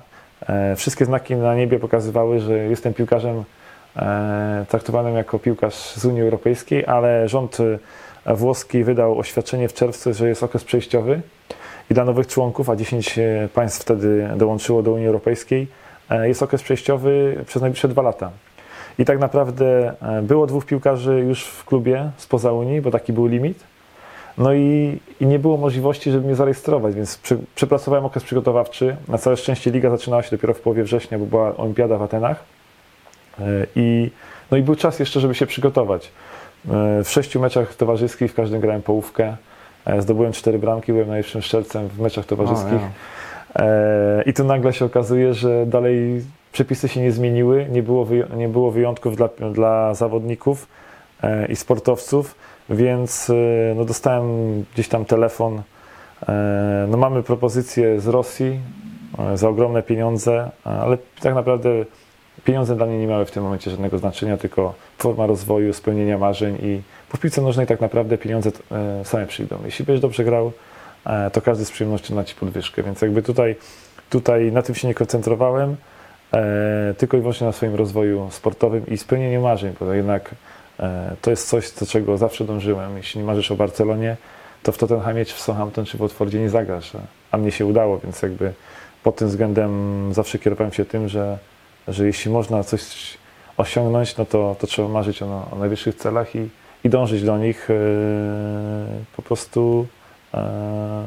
[0.48, 3.44] E, wszystkie znaki na niebie pokazywały, że jestem piłkarzem
[3.96, 10.14] e, traktowanym jako piłkarz z Unii Europejskiej, ale rząd e, włoski wydał oświadczenie w czerwcu,
[10.14, 11.20] że jest okres przejściowy
[11.90, 13.18] i dla nowych członków, a 10
[13.54, 15.68] państw wtedy dołączyło do Unii Europejskiej,
[16.10, 18.30] e, jest okres przejściowy przez najbliższe dwa lata.
[18.98, 23.26] I tak naprawdę e, było dwóch piłkarzy już w klubie spoza Unii, bo taki był
[23.26, 23.64] limit.
[24.38, 28.96] No i, i nie było możliwości, żeby mnie zarejestrować, więc przy, przepracowałem okres przygotowawczy.
[29.08, 32.44] Na całe szczęście liga zaczynała się dopiero w połowie września, bo była olimpiada w Atenach.
[33.40, 33.44] E,
[33.76, 34.10] I,
[34.50, 36.10] no i był czas jeszcze, żeby się przygotować.
[36.70, 39.36] E, W sześciu meczach towarzyskich w każdym grałem połówkę.
[39.98, 42.72] Zdobyłem cztery bramki, byłem najlepszym strzelcem w meczach towarzyskich.
[42.72, 43.66] O, ja.
[43.66, 46.22] E, I tu nagle się okazuje, że dalej
[46.58, 50.66] przepisy się nie zmieniły, nie było, nie było wyjątków dla, dla zawodników
[51.22, 52.34] e, i sportowców,
[52.70, 53.34] więc e,
[53.76, 54.28] no, dostałem
[54.74, 55.62] gdzieś tam telefon.
[56.28, 58.60] E, no, mamy propozycję z Rosji
[59.34, 61.70] za ogromne pieniądze, ale tak naprawdę
[62.44, 66.58] pieniądze dla mnie nie miały w tym momencie żadnego znaczenia, tylko forma rozwoju, spełnienia marzeń
[66.62, 68.50] i w piłce nożnej tak naprawdę pieniądze
[69.04, 69.58] same przyjdą.
[69.64, 70.52] Jeśli będziesz dobrze grał,
[71.32, 73.56] to każdy z przyjemnością da Ci podwyżkę, więc jakby tutaj,
[74.10, 75.76] tutaj na tym się nie koncentrowałem,
[76.98, 80.30] tylko i wyłącznie na swoim rozwoju sportowym i spełnieniu marzeń, bo jednak
[80.80, 82.96] e, to jest coś, do czego zawsze dążyłem.
[82.96, 84.16] Jeśli marzysz o Barcelonie,
[84.62, 86.92] to w Tottenhamie, czy w Southampton, czy w Watfordzie nie zagrasz,
[87.30, 88.52] a- mnie się udało, więc jakby
[89.02, 89.70] pod tym względem
[90.14, 91.38] zawsze kierowałem się tym, że,
[91.88, 92.82] że jeśli można coś
[93.56, 96.48] osiągnąć, no to, to trzeba marzyć o, o najwyższych celach i,
[96.84, 97.74] i dążyć do nich e,
[99.16, 99.86] po prostu
[100.34, 101.04] e,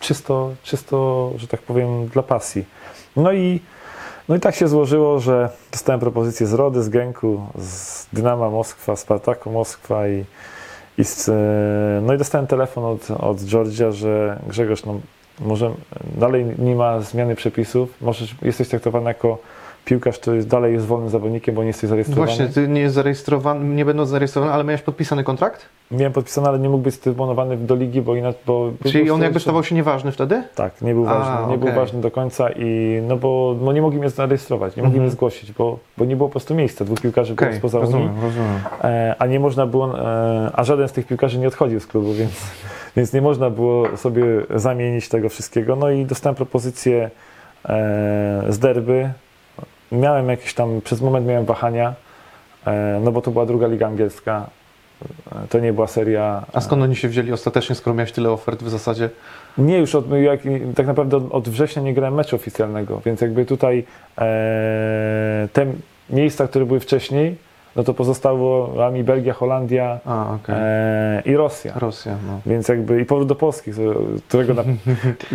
[0.00, 2.64] czysto, czysto, że tak powiem, dla pasji.
[3.16, 3.60] No i,
[4.28, 8.96] no i tak się złożyło, że dostałem propozycję z Rody, z Genku, z Dynama Moskwa,
[8.96, 10.24] Spartaku Moskwa i,
[10.98, 11.32] i z, e,
[12.06, 15.00] no i dostałem telefon od, od Georgia, że Grzegorz, no
[15.40, 15.70] może
[16.14, 19.38] dalej nie ma zmiany przepisów, możesz, jesteś traktowany jako
[19.84, 22.26] piłkarz, który jest, dalej jest wolnym zawodnikiem, bo nie jesteś zarejestrowany.
[22.26, 25.66] Właśnie, ty nie jest zarejestrowany, nie będąc zarejestrowany, ale miałeś podpisany kontrakt?
[25.90, 28.40] Miałem podpisane, ale nie mógł być stymulowany do ligi, bo inaczej...
[28.46, 30.42] Bo, Czyli on jakby stawał się nieważny wtedy?
[30.54, 31.80] Tak, nie był A, ważny, nie był okej.
[31.80, 35.02] ważny do końca i no bo no nie mogli mnie zarejestrować, nie mogli Mhm.
[35.02, 37.92] mnie zgłosić, bo, bo nie było po prostu miejsca, dwóch piłkarzy było Okej, spoza Unii,
[37.92, 38.48] rozumiem, rozumiem.
[38.84, 42.12] e, a nie można było, e, a żaden z tych piłkarzy nie odchodził z klubu,
[42.12, 42.32] więc,
[42.96, 45.76] więc nie można było sobie zamienić tego wszystkiego.
[45.76, 47.10] No i dostałem propozycję
[47.68, 49.10] e, z derby.
[49.92, 51.94] Miałem jakieś tam, przez moment miałem wahania,
[52.66, 54.50] e, no bo to była druga liga angielska,
[55.32, 56.46] e, to nie była seria.
[56.52, 59.10] A skąd oni się wzięli ostatecznie, skoro miałeś tyle ofert w zasadzie?
[59.58, 60.40] Nie, już od, jak,
[60.76, 63.84] tak naprawdę od, od września nie grałem meczu oficjalnego, więc jakby tutaj
[64.18, 65.66] e, te
[66.10, 67.36] miejsca, które były wcześniej,
[67.76, 70.54] no to pozostało nami Belgia, Holandia A, okej.
[70.58, 71.72] e, i Rosja.
[71.76, 72.40] Rosja, no.
[72.46, 73.80] Więc jakby i powrót do Polski, z
[74.28, 74.62] którego na,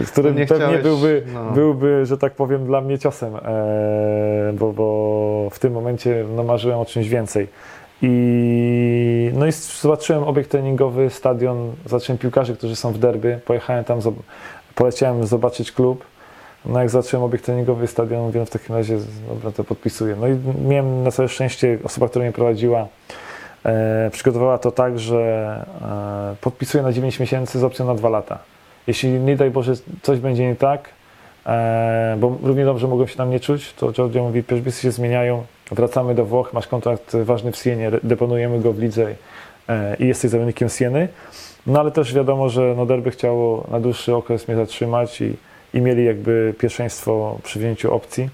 [0.06, 1.52] z którym Nie pewnie chciałeś, byłby, no.
[1.52, 6.80] byłby, że tak powiem, dla mnie ciosem, e, bo, bo w tym momencie no, marzyłem
[6.80, 7.48] o czymś więcej.
[8.02, 14.00] I, no i zobaczyłem obiekt treningowy, stadion, zobaczyłem piłkarzy, którzy są w derby, pojechałem tam,
[14.76, 16.06] poleciałem zobaczyć klub.
[16.66, 18.98] No jak zobaczyłem obiekt treningowy, stadion, mówię, w takim razie,
[19.30, 20.16] dobra, to podpisuję.
[20.22, 22.88] No i miałem na całe szczęście, osoba, która mnie prowadziła,
[23.66, 28.40] e, przygotowała to tak, że e, podpisuję na 9 miesięcy z opcją na 2 lata.
[28.88, 30.90] Jeśli nie daj Boże coś będzie nie tak,
[31.46, 35.44] e, bo równie dobrze mogą się tam nie czuć, to Giorgio mówi, przepisy się zmieniają,
[35.72, 39.08] wracamy do Włoch, masz kontrakt ważny w Sienie, deponujemy go w lidze
[39.70, 41.08] e, i jesteś zawodnikiem Sieny.
[41.68, 45.34] No ale też wiadomo, że no Derby chciało na dłuższy okres mnie zatrzymać i,
[45.74, 48.30] i mieli jakby pierwszeństwo przy wzięciu opcji.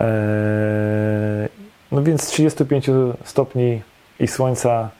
[0.00, 1.48] E,
[1.92, 2.90] no więc 35
[3.24, 3.82] stopni
[4.20, 4.90] i słońca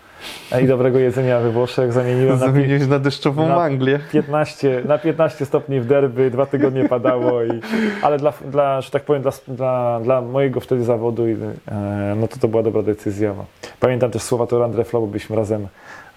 [0.52, 4.00] e, i dobrego jedzenia we Włoszech zamieniłem na, Zamieniłeś na deszczową na- Anglię.
[4.12, 7.60] 15, na 15 stopni w derby, dwa tygodnie padało, i,
[8.02, 12.28] ale dla, dla, że tak powiem, dla, dla, dla mojego wtedy zawodu, i, e, no
[12.28, 13.34] to to była dobra decyzja.
[13.80, 15.66] Pamiętam też słowa to Andre Flo, byliśmy razem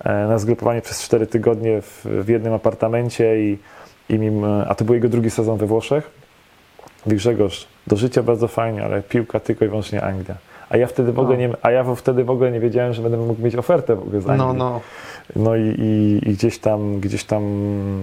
[0.03, 3.57] e, na zgrupowaniu przez 4 tygodnie w, w jednym apartamencie, i,
[4.09, 6.11] i mim, a to był jego drugi sezon we Włoszech.
[7.05, 10.35] Mówi Grzegorz, do życia bardzo fajnie, ale piłka tylko i wyłącznie Anglia.
[10.69, 11.41] A ja wtedy w ogóle No.
[11.47, 14.21] nie, a ja wtedy w ogóle nie wiedziałem, że będę mógł mieć ofertę w ogóle
[14.21, 14.47] z Anglii.
[14.47, 14.81] No, no.
[15.35, 17.43] No i, i, i gdzieś, tam, gdzieś tam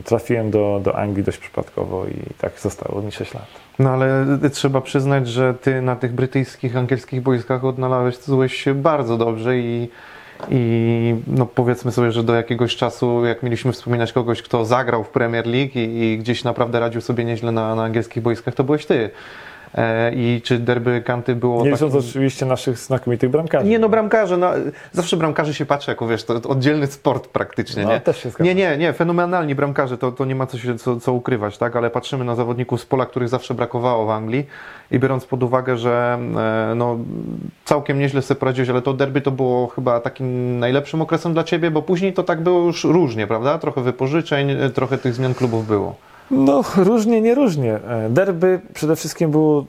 [0.04, 3.46] trafiłem do, do Anglii dość przypadkowo i tak zostało mi 6 lat.
[3.78, 9.58] No ale trzeba przyznać, że ty na tych brytyjskich, angielskich boiskach odnalazłeś się bardzo dobrze
[9.58, 9.88] i,
[10.48, 15.08] i no powiedzmy sobie, że do jakiegoś czasu, jak mieliśmy wspominać kogoś, kto zagrał w
[15.08, 18.86] Premier League i, i gdzieś naprawdę radził sobie nieźle na, na angielskich boiskach, to byłeś
[18.86, 19.10] ty.
[19.74, 23.66] E, i czy derby Kanty było Nie licząc takim- oczywiście naszych znakomitych bramkarzy.
[23.68, 24.50] nie no, bramkarze, no,
[24.92, 28.00] zawsze bramkarzy się patrzy jako, wiesz, to oddzielny sport praktycznie, No, nie?
[28.00, 28.30] też się.
[28.40, 31.76] Nie, nie, nie, fenomenalni bramkarze, to, to nie ma co, się, co, co ukrywać, tak?
[31.76, 34.46] Ale patrzymy na zawodników z pola, których zawsze brakowało w Anglii
[34.90, 36.18] i biorąc pod uwagę, że
[36.70, 36.98] e, no,
[37.64, 41.70] całkiem nieźle sobie poradziłeś, ale to derby to było chyba takim najlepszym okresem dla Ciebie,
[41.70, 43.58] bo później to tak było już różnie, prawda?
[43.58, 45.94] Trochę wypożyczeń, e, trochę tych zmian klubów było.
[46.30, 47.74] No, różnie, nie różnie.
[47.74, 49.64] E, Derby przede wszystkim było.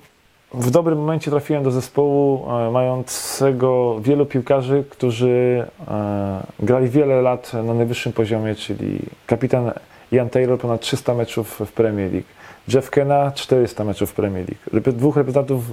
[0.54, 7.54] W dobrym momencie trafiłem do zespołu e, mającego wielu piłkarzy, którzy e, grali wiele lat
[7.54, 9.72] na najwyższym poziomie, czyli kapitan
[10.12, 12.28] Ian Taylor ponad 300 meczów w Premier League,
[12.74, 15.64] Jeff Kenna 400 meczów w Premier League, dwóch reprezentantów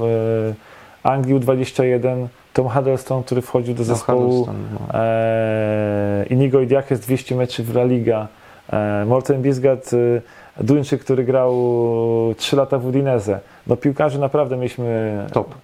[1.03, 5.01] Anglii U21, Tom Huddleston, który wchodził do No, zespołu, no.
[5.01, 8.29] e, Inigo Idiaches 200 meczy w La Liga,
[9.07, 9.91] Morten Bisgat,
[10.61, 11.55] Duńczyk, który grał
[12.37, 13.41] 3 lata w Udinese.
[13.67, 15.55] No piłkarzy naprawdę mieliśmy Top.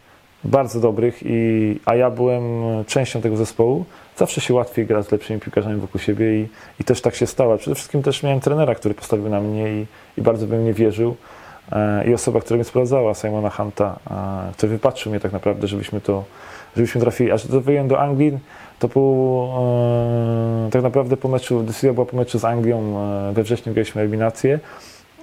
[0.44, 2.44] bardzo dobrych, i, a ja byłem
[2.86, 3.84] częścią tego zespołu.
[4.16, 6.48] Zawsze się łatwiej gra z lepszymi piłkarzami wokół siebie i,
[6.80, 7.58] i też tak się stało.
[7.58, 9.86] Przede wszystkim też miałem trenera, który postawił na mnie i,
[10.18, 11.16] i bardzo we mnie wierzył.
[11.72, 16.00] E, I osoba, która mnie sprowadzała, Simona Hunta, e, który wypatrzył mnie tak naprawdę, żebyśmy
[16.00, 16.24] to,
[16.76, 17.32] żebyśmy trafili.
[17.32, 18.38] A że trafiłem do Anglii,
[18.78, 19.04] to po,
[20.66, 22.98] e, tak naprawdę po meczu, decyzja była po meczu z Anglią,
[23.30, 24.58] e, we wrześniu graliśmy eliminację.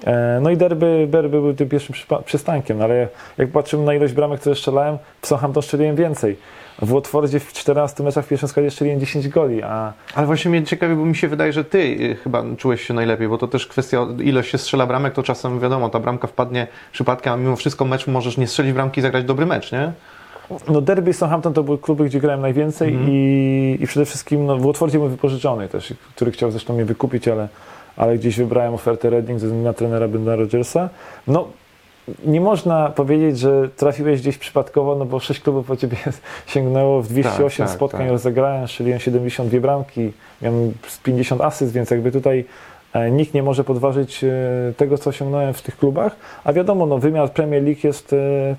[0.05, 4.39] E, No i derby, derby były tym pierwszym przystankiem, ale jak patrzymy na ilość bramek,
[4.39, 6.37] które strzelałem, w Southampton strzeliłem więcej.
[6.81, 10.63] W Watfordzie w 14 meczach w pierwszym składzie strzeliłem 10 goli, a Ale właśnie mnie
[10.63, 13.67] ciekawi, bo mi się wydaje, że ty y, chyba czułeś się najlepiej, bo to też
[13.67, 17.85] kwestia, ilość się strzela bramek, to czasem wiadomo, ta bramka wpadnie przypadkiem, a mimo wszystko
[17.85, 19.91] mecz możesz nie strzelić bramki i zagrać dobry mecz, nie?
[20.67, 23.09] No derby i Southampton to były kluby, gdzie grałem najwięcej Mhm.
[23.11, 27.27] i, i przede wszystkim no, w Watfordzie był wypożyczony też, który chciał zresztą mnie wykupić,
[27.27, 27.47] ale,
[27.97, 30.89] ale gdzieś wybrałem ofertę Reading ze względu na trenera Benda Rodgersa.
[31.27, 31.47] No
[32.25, 35.97] nie można powiedzieć, że trafiłeś gdzieś przypadkowo, no bo sześć klubów po ciebie
[36.47, 38.11] sięgnęło w 208 tak, spotkań tak.
[38.11, 40.11] rozegrałem, strzeliłem 72 bramki,
[40.41, 42.45] miałem z 50 asyst, więc jakby tutaj
[43.11, 44.29] nikt nie może podważyć e,
[44.77, 48.55] tego, co osiągnąłem w tych klubach, a wiadomo, no, wymiar Premier League jest e, e,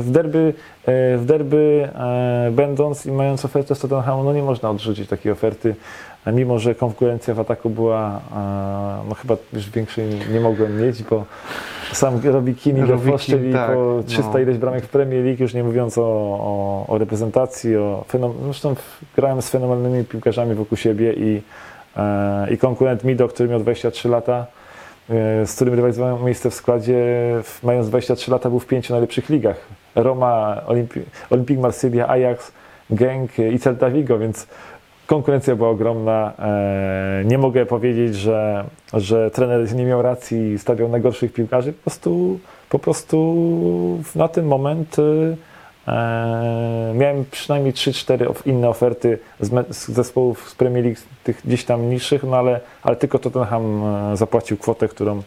[0.00, 0.54] w derby,
[0.86, 5.32] e, w derby e, będąc i mając ofertę z Tottenhamu, no nie można odrzucić takiej
[5.32, 5.74] oferty,
[6.26, 11.24] mimo, że konkurencja w ataku była, e, no chyba już większej nie mogłem mieć, bo
[11.92, 12.88] sam robi Kini Keane,
[13.50, 14.38] i tak, po 300 no.
[14.38, 18.74] ileś bramek w Premier League, już nie mówiąc o, o, o reprezentacji, o fenom- zresztą
[19.16, 21.42] grałem z fenomenalnymi piłkarzami wokół siebie i, e,
[22.50, 24.46] i konkurent Mido, który miał 23 lata,
[25.10, 26.96] e, z którym rywalizowałem miejsce w składzie,
[27.62, 29.56] mając 23 lata był w pięciu najlepszych ligach.
[29.94, 32.52] Roma, Olimpi- Olympique Marsylia, Ajax,
[32.90, 34.46] Genk i Celta Vigo, więc
[35.06, 36.32] konkurencja była ogromna.
[36.38, 41.72] E, Nie mogę powiedzieć, że, że trener nie miał racji i stawiał na gorszych piłkarzy.
[41.72, 43.36] Po prostu, po prostu
[44.14, 44.96] na ten moment
[45.88, 51.90] e, miałem przynajmniej 3-4 of- inne oferty z zespołów z Premier League, tych gdzieś tam
[51.90, 55.22] niższych, no ale, ale tylko Tottenham e, zapłacił kwotę, którą,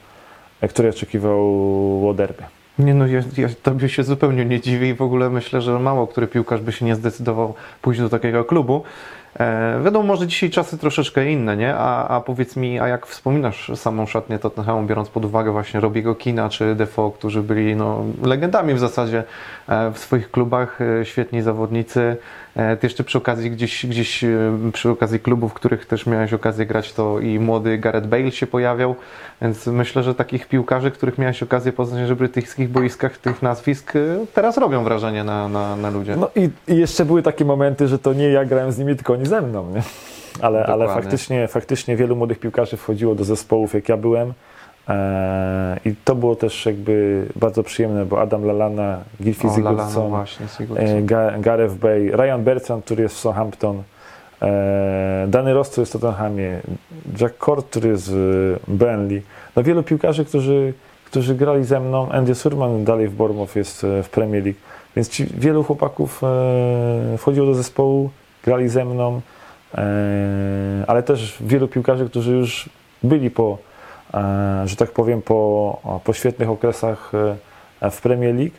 [0.62, 2.44] e, której oczekiwał derby.
[2.80, 6.08] Nie no, ja, ja tobie się zupełnie nie dziwię i w ogóle myślę, że mało
[6.08, 8.84] który piłkarz by się nie zdecydował pójść do takiego klubu.
[9.40, 11.76] E, wiadomo, może dzisiaj czasy troszeczkę inne, nie?
[11.76, 16.16] A, a powiedz mi, a jak wspominasz samą szatnię Tottenhamu, biorąc pod uwagę właśnie Robiego
[16.16, 19.24] Kina czy Defoe, którzy byli no, legendami w zasadzie
[19.68, 22.18] e, w swoich klubach, e, świetni zawodnicy.
[22.56, 24.30] E, ty jeszcze przy okazji gdzieś, gdzieś e,
[24.74, 28.48] przy okazji klubów, w których też miałeś okazję grać, to i młody Gareth Bale się
[28.48, 28.96] pojawiał,
[29.42, 34.00] więc myślę, że takich piłkarzy, których miałeś okazję poznać na brytyjskich boiskach, tych nazwisk e,
[34.34, 36.16] teraz robią wrażenie na, na, na ludzie.
[36.16, 39.14] No i, i jeszcze były takie momenty, że to nie ja grałem z nimi, tylko
[39.14, 39.82] oni ze mną, nie?
[40.42, 44.34] Ale, ale faktycznie, faktycznie wielu młodych piłkarzy wchodziło do zespołów, jak ja byłem.
[44.88, 50.12] Eee, I to było też jakby bardzo przyjemne, bo Adam Lalana, Gilfie Sigurdsson,
[50.80, 53.84] e, Ga- Gareth Bay, Ryan Bertrand, który jest w Southampton,
[54.42, 56.60] e, Danny Ross, który jest w Tottenhamie,
[57.22, 59.22] Jack Cord, który jest w Burnley.
[59.56, 60.74] No wielu piłkarzy, którzy,
[61.06, 62.10] którzy grali ze mną.
[62.12, 64.60] Andy Surman dalej w Bournemouth jest e, w Premier League.
[64.96, 68.10] Więc ci, wielu chłopaków e, wchodziło do zespołu,
[68.44, 69.22] grali ze mną,
[69.76, 69.84] e,
[70.88, 72.70] ale też wielu piłkarzy, którzy już
[73.04, 73.75] byli po, e,
[74.66, 77.12] że tak powiem, po, po świetnych okresach
[77.82, 78.52] e, w Premier League.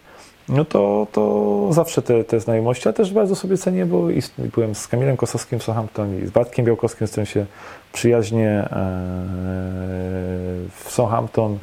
[0.48, 4.22] No to, to zawsze te, te znajomości, ale też bardzo sobie cenię, bo i
[4.54, 7.46] byłem z Kamilem Kosowskim w Southampton i z Bartkiem Białkowskim, z którym się
[7.92, 8.66] przyjaźnie e,
[10.70, 11.58] w Southampton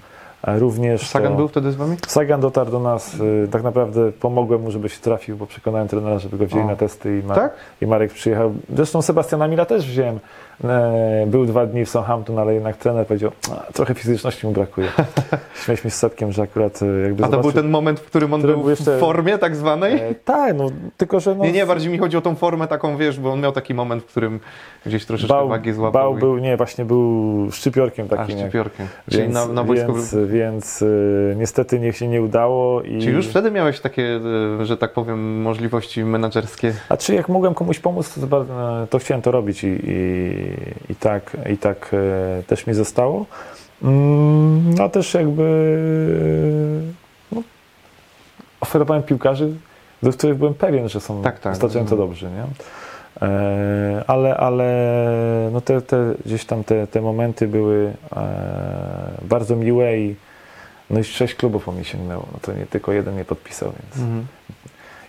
[0.47, 1.07] e, również.
[1.07, 1.97] Sagan to- był wtedy z wami?
[2.07, 3.15] Sagan dotarł do nas,
[3.51, 6.67] tak naprawdę pomogłem mu, żeby się trafił, bo przekonałem trenera, żeby go wzięli O.
[6.67, 7.53] na testy i, Ma- Tak?
[7.81, 8.53] i Marek przyjechał.
[8.75, 10.19] Zresztą Sebastiana Mila też wziąłem E,
[11.27, 14.87] Był dwa dni w Southampton, ale jednak trener powiedział, "A, trochę fizyczności mu brakuje.
[15.63, 18.05] Śmialiśmy się z Setkiem, że akurat e, jakby A to był zobaczył- ten moment, w
[18.05, 19.93] którym on był był jeszcze- w formie tak zwanej?
[19.95, 22.97] E, Tak, no tylko że no, Nie, nie, bardziej mi chodzi o tą formę taką,
[22.97, 24.39] wiesz, bo on miał taki moment, w którym
[24.85, 26.03] gdzieś troszeczkę bał, wagi złapał.
[26.03, 28.37] bał i- był, nie, właśnie był szczypiorkiem A, takim.
[28.37, 28.87] jak- szczypiorkiem.
[29.09, 30.27] Czyli Więc, na, na boisku więc, był...
[30.27, 30.85] więc e,
[31.35, 32.81] niestety niech się nie udało.
[32.81, 33.01] I...
[33.01, 34.19] Czy już wtedy miałeś takie,
[34.61, 36.73] e, że tak powiem, możliwości menedżerskie?
[36.89, 38.45] A czy jak mogłem komuś pomóc, to,
[38.89, 40.42] to chciałem to robić i, i,
[40.89, 41.91] i tak, i tak
[42.39, 43.25] e, też mi zostało.
[44.77, 45.43] No też jakby
[47.31, 47.41] no,
[48.61, 49.53] oferowałem piłkarzy,
[50.03, 52.09] do których byłem pewien, że są Tak, tak, wystarczająco rozumiem.
[52.09, 52.27] dobrzy.
[52.29, 52.43] Nie?
[53.27, 54.69] E, ale ale
[55.53, 58.27] no te, te, gdzieś tam te, te momenty były e,
[59.21, 60.15] bardzo miłe i
[60.89, 62.27] no i sześć klubów mnie sięgnęło.
[62.33, 64.25] No to nie tylko jeden nie podpisał, więc Mhm.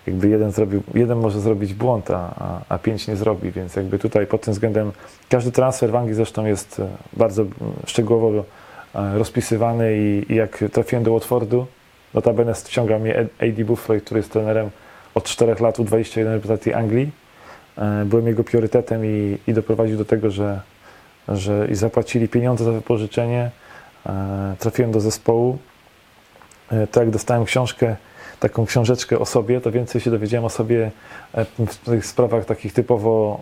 [0.07, 4.27] Jakby jeden zrobił, jeden może zrobić błąd, a, a, pięć nie zrobi, więc jakby tutaj
[4.27, 4.93] pod tym względem
[5.29, 7.45] każdy transfer w Anglii zresztą jest e, bardzo
[7.87, 8.45] szczegółowo
[8.95, 11.67] e, rozpisywany i, i jak trafiłem do Watfordu,
[12.15, 13.65] notabene ściągał mnie A.D.
[13.65, 14.71] Buffley, który jest trenerem
[15.15, 17.11] od 4 lat u 21 reprezentacji Anglii.
[17.79, 20.61] E, Byłem jego priorytetem i, i doprowadził do tego, że,
[21.29, 23.51] że i zapłacili pieniądze za wypożyczenie.
[24.59, 25.59] Trafiłem do zespołu.
[26.93, 27.97] Tak dostałem książkę
[28.49, 30.91] taką książeczkę o sobie, to więcej się dowiedziałem o sobie
[31.35, 33.41] e, w tych sprawach takich typowo,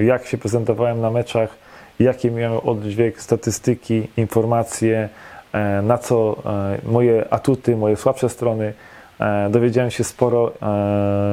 [0.00, 1.56] e, jak się prezentowałem na meczach,
[2.00, 5.08] jakie miałem oddźwięk, statystyki, informacje,
[5.52, 6.36] e, na co
[6.84, 8.72] moje atuty, moje słabsze strony.
[9.50, 10.52] Dowiedziałem się sporo,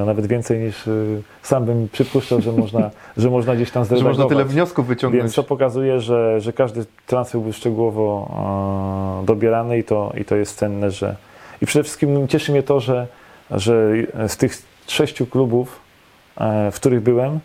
[0.05, 0.89] nawet więcej niż
[1.41, 4.29] sam bym przypuszczał, że można, że można gdzieś tam Że można zredagować.
[4.29, 5.23] tyle wniosków wyciągnąć.
[5.23, 8.29] Więc to pokazuje, że, że każdy transfer był szczegółowo
[9.25, 11.15] dobierany i to, i to jest cenne, że
[11.61, 13.07] i przede wszystkim cieszy mnie to, że,
[13.51, 13.93] że
[14.27, 15.79] z tych sześciu klubów,
[16.37, 17.39] e, w których byłem,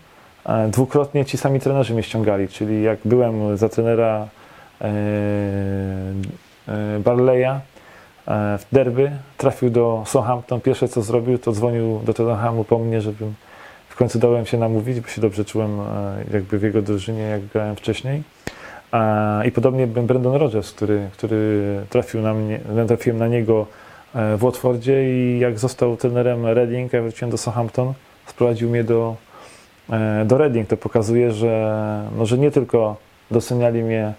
[0.46, 4.28] e, dwukrotnie ci sami trenerzy mnie ściągali, czyli jak byłem za trenera
[4.80, 4.90] e,
[7.04, 7.60] Barleya
[8.58, 13.34] w derby, trafił do Southampton, pierwsze co zrobił, to dzwonił do Tottenhamu po mnie, żebym
[13.88, 15.78] w końcu dałem się namówić, bo się dobrze czułem
[16.32, 18.22] jakby w jego drużynie, jak grałem wcześniej.
[19.44, 23.66] I podobnie był Brandon Rodgers, który, który trafił na mnie, trafiłem na niego
[24.14, 27.92] w Watfordzie i jak został trenerem Reading, a wróciłem do Southampton,
[28.26, 29.16] sprowadził mnie do,
[29.90, 30.68] e, do Reading.
[30.68, 32.96] To pokazuje, że, no, że nie tylko
[33.30, 34.12] doceniali mnie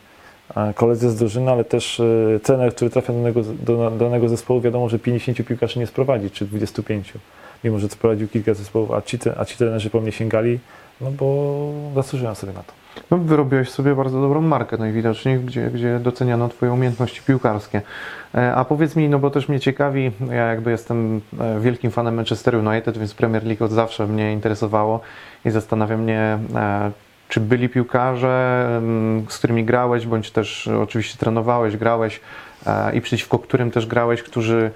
[0.56, 4.62] e, koledzy z drużyny, ale też e, trener, który trafia do danego, do danego zespołu,
[4.62, 7.14] wiadomo, że 50 piłkarzy nie sprowadzi, czy 25
[7.64, 10.60] mimo że sprowadził kilka zespołów, a ci, a ci trenerzy po mnie sięgali,
[11.02, 12.74] no bo zasłużyłem sobie na to.
[13.12, 17.82] No, wyrobiłeś sobie bardzo dobrą markę najwidoczniej, gdzie, gdzie doceniano Twoje umiejętności piłkarskie.
[18.36, 22.16] E, A powiedz mi, no bo też mnie ciekawi, ja jakby jestem e, wielkim fanem
[22.16, 25.00] Manchester United, więc Premier League od zawsze mnie interesowało
[25.46, 26.92] i zastanawia mnie, e,
[27.30, 28.68] czy byli piłkarze,
[29.30, 32.22] z którymi grałeś, bądź też oczywiście trenowałeś, grałeś
[32.94, 34.72] i przeciwko którym też grałeś, którzy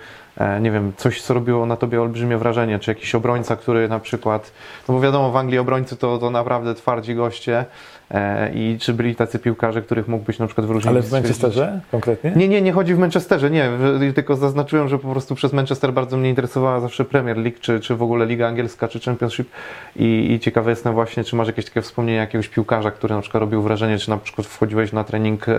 [0.61, 4.51] nie wiem, coś, co robiło na tobie olbrzymie wrażenie, czy jakiś obrońca, który na przykład,
[4.88, 7.65] no bo wiadomo, w Anglii obrońcy to, to naprawdę twardzi goście
[8.11, 10.89] e, i czy byli tacy piłkarze, których mógłbyś na przykład wyróżnić?
[10.89, 12.32] Ale w Manchesterze konkretnie?
[12.36, 13.69] Nie, nie, nie chodzi w Manchesterze, nie,
[14.15, 17.95] tylko zaznaczyłem, że po prostu przez Manchester bardzo mnie interesowała zawsze Premier League, czy, czy
[17.95, 19.49] w ogóle Liga Angielska, czy Championship
[19.95, 23.41] i, i ciekawy jestem właśnie, czy masz jakieś takie wspomnienia jakiegoś piłkarza, który na przykład
[23.41, 25.53] robił wrażenie, czy na przykład wchodziłeś na trening e,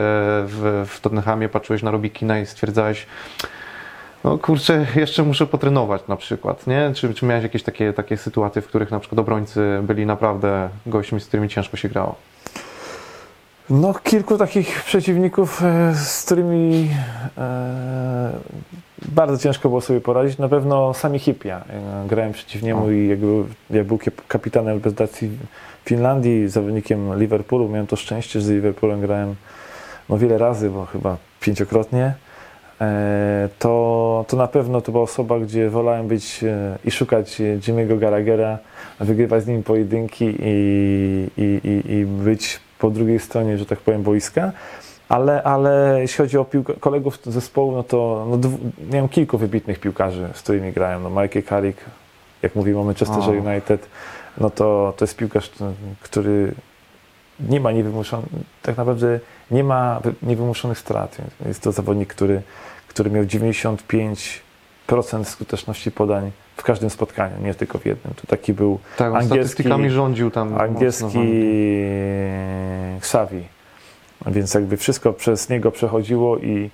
[0.47, 3.07] w, w Tottenhamie, patrzyłeś na Robbie Keana i stwierdzałeś,
[4.25, 6.91] no kurczę, jeszcze muszę potrenować na przykład, nie?
[6.95, 11.21] Czy, czy miałeś jakieś takie, takie sytuacje, w których na przykład obrońcy byli naprawdę gośćmi,
[11.21, 12.15] z którymi ciężko się grało?
[13.71, 16.91] No, kilku takich przeciwników, e, z którymi
[17.39, 18.31] e,
[19.09, 20.39] bardzo ciężko było sobie poradzić.
[20.39, 21.65] Na pewno Sami Hipia.
[21.71, 23.99] E, grałem przeciw niemu i jak był, jak był
[24.29, 25.31] kapitanem reprezentacji
[25.85, 29.35] Finlandii, zawodnikiem Liverpoolu, miałem to szczęście, że z Liverpoolem grałem
[30.09, 32.15] no, wiele razy, bo chyba pięciokrotnie.
[32.83, 37.45] E, to, to na pewno to była osoba, gdzie wolałem być e, i szukać e,
[37.45, 38.59] Jimmy'ego Gallaghera,
[39.01, 44.03] wygrywać z nim pojedynki i, i, i, i być po drugiej stronie, że tak powiem,
[44.03, 44.53] boiska.
[45.09, 48.59] Ale, ale jeśli chodzi o piłka- kolegów z zespołu, no to no, dwu,
[48.93, 51.03] miałem kilku wybitnych piłkarzy, z którymi grałem.
[51.03, 51.81] No, Michael Carrick,
[52.43, 53.31] jak mówimy o Manchesterze.
[53.31, 53.89] United,
[54.39, 55.51] no to, to jest piłkarz,
[56.01, 56.55] który
[57.49, 58.29] nie ma niewymuszonych,
[58.63, 59.21] tak naprawdę
[59.51, 61.17] nie ma wy- niewymuszonych strat.
[61.47, 62.43] Jest to zawodnik, który,
[62.89, 68.15] który miał 95% skuteczności podań w każdym spotkaniu, nie tylko w jednym.
[68.15, 70.61] To taki był Tak, Angielski- statystykami rządził tam.
[70.61, 71.19] angielski.
[72.99, 73.43] Xavi.
[74.27, 76.71] Więc jakby wszystko przez niego przechodziło i,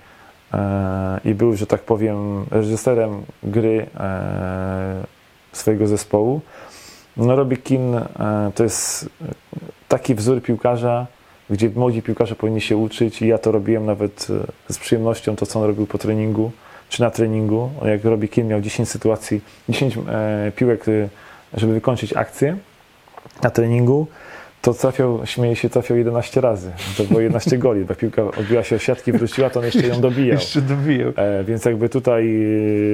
[0.53, 5.03] e, i był, że tak powiem, reżyserem gry e,
[5.51, 6.41] swojego zespołu.
[7.19, 8.09] No Robbie Keane
[8.55, 9.09] to jest
[9.87, 11.07] taki wzór piłkarza,
[11.49, 14.27] gdzie młodzi piłkarze powinni się uczyć i ja to robiłem nawet
[14.69, 16.51] e, z przyjemnością, to co on robił po treningu,
[16.89, 17.69] czy na treningu.
[17.85, 21.09] Jak robi Kin, miał 10 sytuacji, 10 e, piłek, e,
[21.53, 22.57] żeby wykończyć akcję
[23.43, 24.07] na treningu,
[24.61, 26.71] to trafiał, śmieje się, trafiał 11 razy.
[26.97, 30.01] To było 11 goli, bo piłka odbiła się o siatki, wróciła, to on jeszcze ją
[30.01, 30.37] dobijał.
[30.37, 31.11] Jeszcze dobijał.
[31.15, 32.33] E, więc jakby tutaj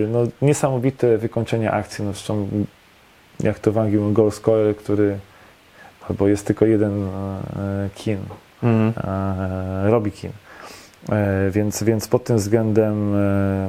[0.08, 2.06] no, niesamowite wykończenie akcji.
[2.06, 2.48] No, zresztą
[3.40, 5.18] jak to w Anglii mówią, goal scorer, który
[6.10, 8.18] albo jest tylko jeden e, kin,
[8.64, 8.94] Mhm.
[9.86, 10.32] e, Robbie Kin.
[11.10, 13.12] E, więc, więc pod tym względem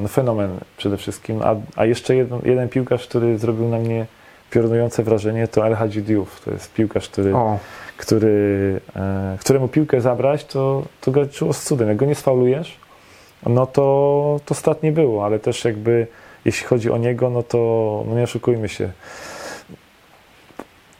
[0.02, 1.42] no, fenomen przede wszystkim.
[1.42, 4.06] A, a jeszcze jeden, jeden piłkarz, który zrobił na mnie
[4.50, 6.40] piorunujące wrażenie, to El Hadji Diouf.
[6.44, 7.58] To jest piłkarz, który O,
[7.96, 11.88] który, e, któremu piłkę zabrać, to, to garczyło z cudem.
[11.88, 12.76] Jak go nie sfaulujesz,
[13.46, 16.06] no to, to strat nie było, ale też jakby
[16.44, 17.58] jeśli chodzi o niego, no to
[18.08, 18.90] no nie oszukujmy się.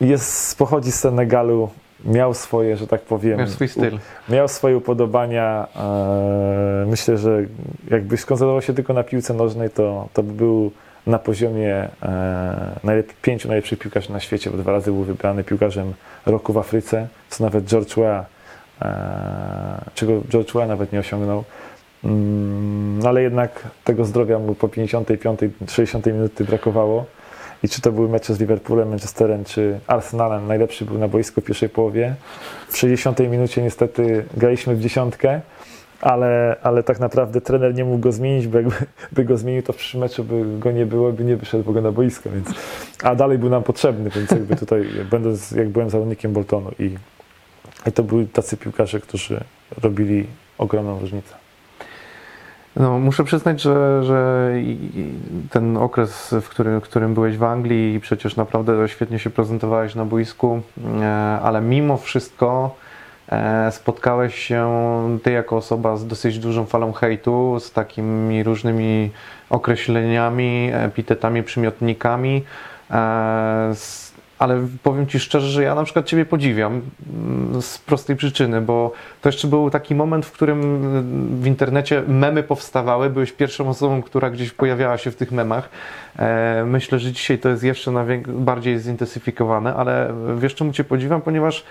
[0.01, 1.69] Jest, pochodzi z Senegalu,
[2.05, 3.95] miał swoje, że tak powiem, miał swój styl.
[4.29, 5.67] u- miał swoje upodobania.
[5.77, 7.43] E, myślę, że
[7.91, 10.71] jakby skoncentrował się tylko na piłce nożnej, to, to by był
[11.07, 15.95] na poziomie e, najlep- pięciu najlepszych piłkarzy na świecie, bo dwa razy był wybrany piłkarzem
[16.27, 18.27] roku w Afryce, co nawet George Weah,
[18.83, 21.45] e, czego George Weah nawet nie osiągnął.
[22.05, 27.05] Mm, ale jednak tego zdrowia mu po 55, 60 minuty brakowało.
[27.63, 31.45] I czy to były mecze z Liverpoolem, Manchesterem, czy Arsenalem, najlepszy był na boisku w
[31.45, 32.15] pierwszej połowie.
[32.69, 35.41] W 60 minucie niestety graliśmy w dziesiątkę,
[36.01, 38.75] ale, ale tak naprawdę trener nie mógł go zmienić, bo jakby
[39.13, 41.69] by go zmienił, to w przyszłym meczu by go nie było, by nie wyszedł w
[41.69, 42.49] ogóle na boisko, więc,
[43.03, 46.95] a dalej był nam potrzebny, więc jakby tutaj, będąc, jak byłem zawodnikiem Boltonu i,
[47.87, 49.41] i to byli tacy piłkarze, którzy
[49.83, 50.27] robili
[50.59, 51.46] ogromną różnicę.
[52.77, 54.51] No, muszę przyznać, że, że
[55.51, 60.05] ten okres, w którym, w którym byłeś w Anglii przecież naprawdę świetnie się prezentowałeś na
[60.05, 60.61] boisku,
[61.03, 61.07] e,
[61.43, 62.75] ale mimo wszystko
[63.29, 64.69] e, spotkałeś się
[65.23, 69.11] ty jako osoba z dosyć dużą falą hejtu, z takimi różnymi
[69.51, 72.43] określeniami, epitetami, przymiotnikami.
[72.91, 74.06] e, z-
[74.39, 76.83] Ale powiem Ci szczerze, że ja na przykład Ciebie podziwiam
[77.13, 82.03] mm, z prostej przyczyny, bo to jeszcze był taki moment, w którym mm, w internecie
[82.09, 83.11] memy powstawały.
[83.11, 85.69] Byłeś pierwszą osobą, która gdzieś pojawiała się w tych memach.
[86.19, 87.93] E, Myślę, że dzisiaj to jest jeszcze
[88.27, 91.23] bardziej zintensyfikowane, ale wiesz czemu Cię podziwiam?
[91.23, 91.65] Ponieważ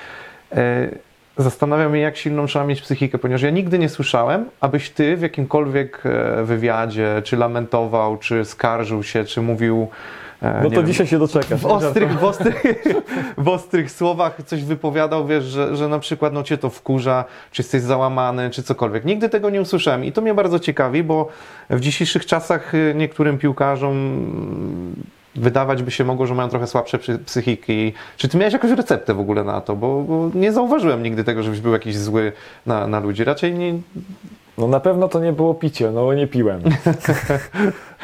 [0.52, 0.90] e,
[1.38, 5.22] zastanawiam się, jak silną trzeba mieć psychikę, ponieważ ja nigdy nie słyszałem, abyś Ty w
[5.22, 9.88] jakimkolwiek e, wywiadzie, czy lamentował, czy skarżył się, czy mówił...
[10.42, 11.62] e, No to wiem, dzisiaj się doczekasz.
[11.62, 12.64] w ostrych, w, ostrych,
[13.38, 17.62] w ostrych słowach coś wypowiadał, wiesz, że, że na przykład no, cię to wkurza, czy
[17.62, 19.06] jesteś załamany, czy cokolwiek.
[19.06, 21.28] Nigdy tego nie usłyszałem i to mnie bardzo ciekawi, bo
[21.70, 23.96] w dzisiejszych czasach y, niektórym piłkarzom
[25.36, 27.94] wydawać by się mogło, że mają trochę słabsze psy- psychiki.
[28.18, 29.76] Czy ty miałeś jakąś receptę w ogóle na to?
[29.76, 32.32] Bo, bo nie zauważyłem nigdy tego, żebyś był jakiś zły
[32.66, 33.24] na, na ludzi.
[33.24, 33.74] Raczej nie...
[34.58, 36.62] No na pewno to nie było picie, no bo nie piłem.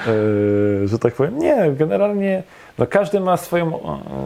[0.08, 1.39] Yy, że tak powiem.
[1.39, 2.43] Nie, generalnie
[2.78, 3.80] no każdy ma swoją,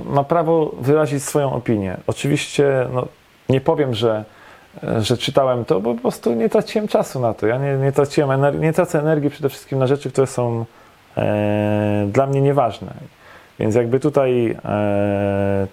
[0.06, 1.98] ma prawo wyrazić swoją opinię.
[2.08, 3.08] Oczywiście no,
[3.50, 4.24] nie powiem, że,
[5.00, 7.48] że czytałem to, bo po prostu nie traciłem czasu na to.
[7.48, 10.66] Ja nie, nie traciłem energii, nie tracę energii przede wszystkim na rzeczy, które są
[11.18, 12.94] e, dla mnie nieważne.
[13.60, 15.68] Więc jakby tutaj e,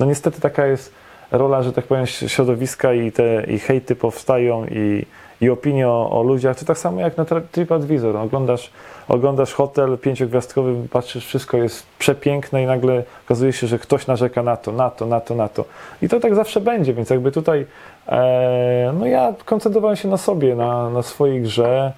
[0.00, 0.94] no niestety taka jest
[1.30, 5.06] rola, że tak powiem, środowiska i te i hejty powstają i,
[5.40, 8.16] i opinie o, o ludziach, to tak samo jak na TripAdvisor.
[8.16, 8.70] Oglądasz,
[9.08, 14.56] oglądasz hotel pięciogwiazdkowy, patrzysz, wszystko jest przepiękne i nagle okazuje się, że ktoś narzeka na
[14.56, 15.64] to, na to, na to, na to.
[16.02, 17.66] I to tak zawsze będzie, więc jakby tutaj
[18.08, 21.92] e, no ja koncentrowałem się na sobie, na, na swojej grze.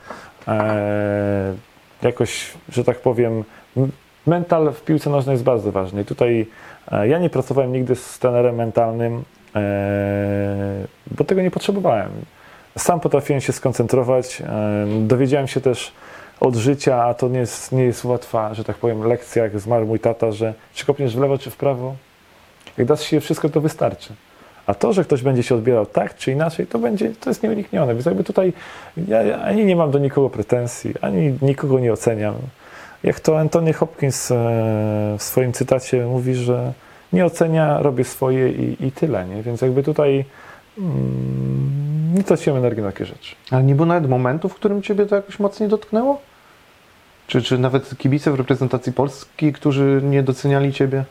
[0.49, 1.55] E,
[2.03, 3.45] jakoś, że tak powiem,
[4.27, 6.03] mental w piłce nożnej jest bardzo ważny.
[6.03, 6.47] I tutaj
[6.93, 9.23] e, ja nie pracowałem nigdy z trenerem mentalnym,
[9.57, 12.11] e, bo tego nie potrzebowałem.
[12.79, 14.43] Sam potrafiłem się skoncentrować.
[15.01, 15.93] Dowiedziałem się też
[16.41, 19.87] od życia, a to nie jest, nie jest łatwa, że tak powiem, lekcja, jak zmarł
[19.87, 21.95] mój tata, że czy kopniesz w lewo, czy w prawo,
[22.79, 24.13] jak dasz się wszystko, to wystarczy.
[24.67, 27.95] A to, że ktoś będzie się odbierał tak czy inaczej, to będzie, to jest nieuniknione.
[27.95, 28.53] Więc jakby tutaj
[29.09, 32.35] ja ani nie mam do nikogo pretensji, ani nikogo nie oceniam.
[33.03, 34.35] Jak to Anthony Hopkins e,
[35.19, 36.73] w swoim cytacie mówi, że
[37.13, 39.43] nie ocenia, robię swoje i, i tyle, nie?
[39.43, 40.25] Więc jakby tutaj
[42.15, 43.37] nie traciłem energii na takie rzeczy.
[43.51, 46.21] Ale nie było nawet momentu, w którym ciebie to jakoś mocniej dotknęło?
[47.27, 51.05] Czy, czy nawet kibice w reprezentacji Polski, którzy nie doceniali ciebie?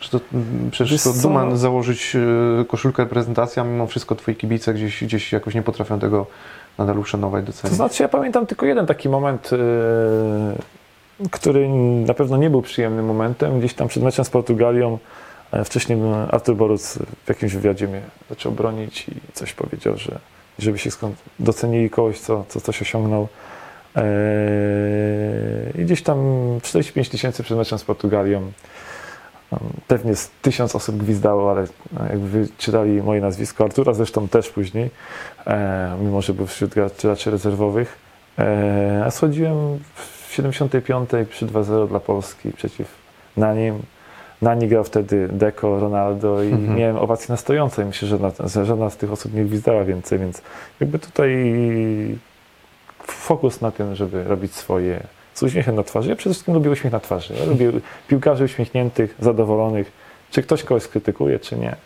[0.00, 1.22] Czy to mm, przecież Wiesz to co?
[1.22, 2.16] duma założyć
[2.60, 6.26] e, koszulkę reprezentacji, a mimo wszystko twoi kibice gdzieś, gdzieś jakoś nie potrafią tego
[6.78, 7.76] nadal uszanować, To docenić?
[7.76, 11.68] znaczy, ja pamiętam tylko jeden taki moment, e, który
[12.06, 13.58] na pewno nie był przyjemnym momentem.
[13.58, 14.98] Gdzieś tam przed meczem z Portugalią
[15.64, 20.18] Wcześniej no, Artur Boruc w jakimś wywiadzie mnie zaczął bronić i coś powiedział, że
[20.58, 23.28] żeby się skąd docenili kogoś, co, co coś osiągnął.
[23.96, 26.18] Eee, I gdzieś tam
[26.62, 28.52] 45 tysięcy przed meczem z Portugalią.
[29.88, 31.66] Pewnie z tysiąc osób gwizdało, ale e,
[32.10, 33.64] jakby wyczytali moje nazwisko.
[33.64, 34.90] Artura zresztą też później,
[35.46, 37.98] e, mimo że był wśród graczy rezerwowych.
[38.38, 42.88] E, a schodziłem w 75 przy 2-0 dla Polski przeciw
[43.36, 43.82] na nim.
[44.42, 46.78] Na nie grał wtedy Deco, Ronaldo i Mhm.
[46.78, 47.84] miałem owację na stojącej.
[47.84, 50.42] Myślę, że żadna, że żadna z tych osób nie gwizdała więcej, więc
[50.80, 51.54] jakby tutaj
[53.02, 55.00] fokus na tym, żeby robić swoje
[55.34, 56.08] z uśmiechem na twarzy.
[56.10, 57.34] Ja przede wszystkim lubię uśmiech na twarzy.
[57.34, 57.72] Ja lubię
[58.08, 59.92] piłkarzy uśmiechniętych, zadowolonych.
[60.30, 61.76] Czy ktoś kogoś skrytykuje, czy nie.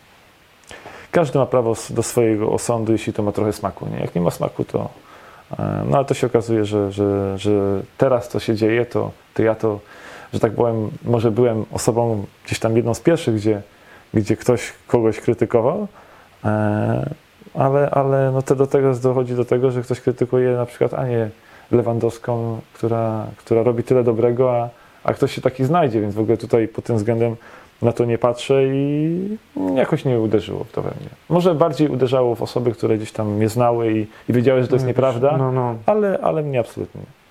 [1.10, 3.86] Każdy ma prawo do swojego osądu, jeśli to ma trochę smaku.
[3.92, 3.98] Nie?
[4.00, 4.88] Jak nie ma smaku, to.
[5.58, 9.42] e, No ale to się okazuje, że, że, że teraz to się dzieje, to, to
[9.42, 9.80] ja to,
[10.32, 13.62] że tak powiem, może byłem osobą gdzieś tam jedną z pierwszych, gdzie,
[14.14, 15.88] gdzie ktoś kogoś krytykował,
[16.44, 17.10] e,
[17.54, 21.30] ale, ale no to do tego dochodzi do tego, że ktoś krytykuje na przykład Anię
[21.70, 24.68] Lewandowską, która, która robi tyle dobrego, a,
[25.04, 27.36] a ktoś się taki znajdzie, więc w ogóle tutaj pod tym względem
[27.82, 29.38] na to nie patrzę i
[29.74, 31.08] jakoś nie uderzyło w to we mnie.
[31.28, 34.74] Może bardziej uderzało w osoby, które gdzieś tam mnie znały i, i wiedziały, że to
[34.74, 35.74] jest nieprawda, No, no.
[35.86, 37.21] ale, ale mnie absolutnie nie.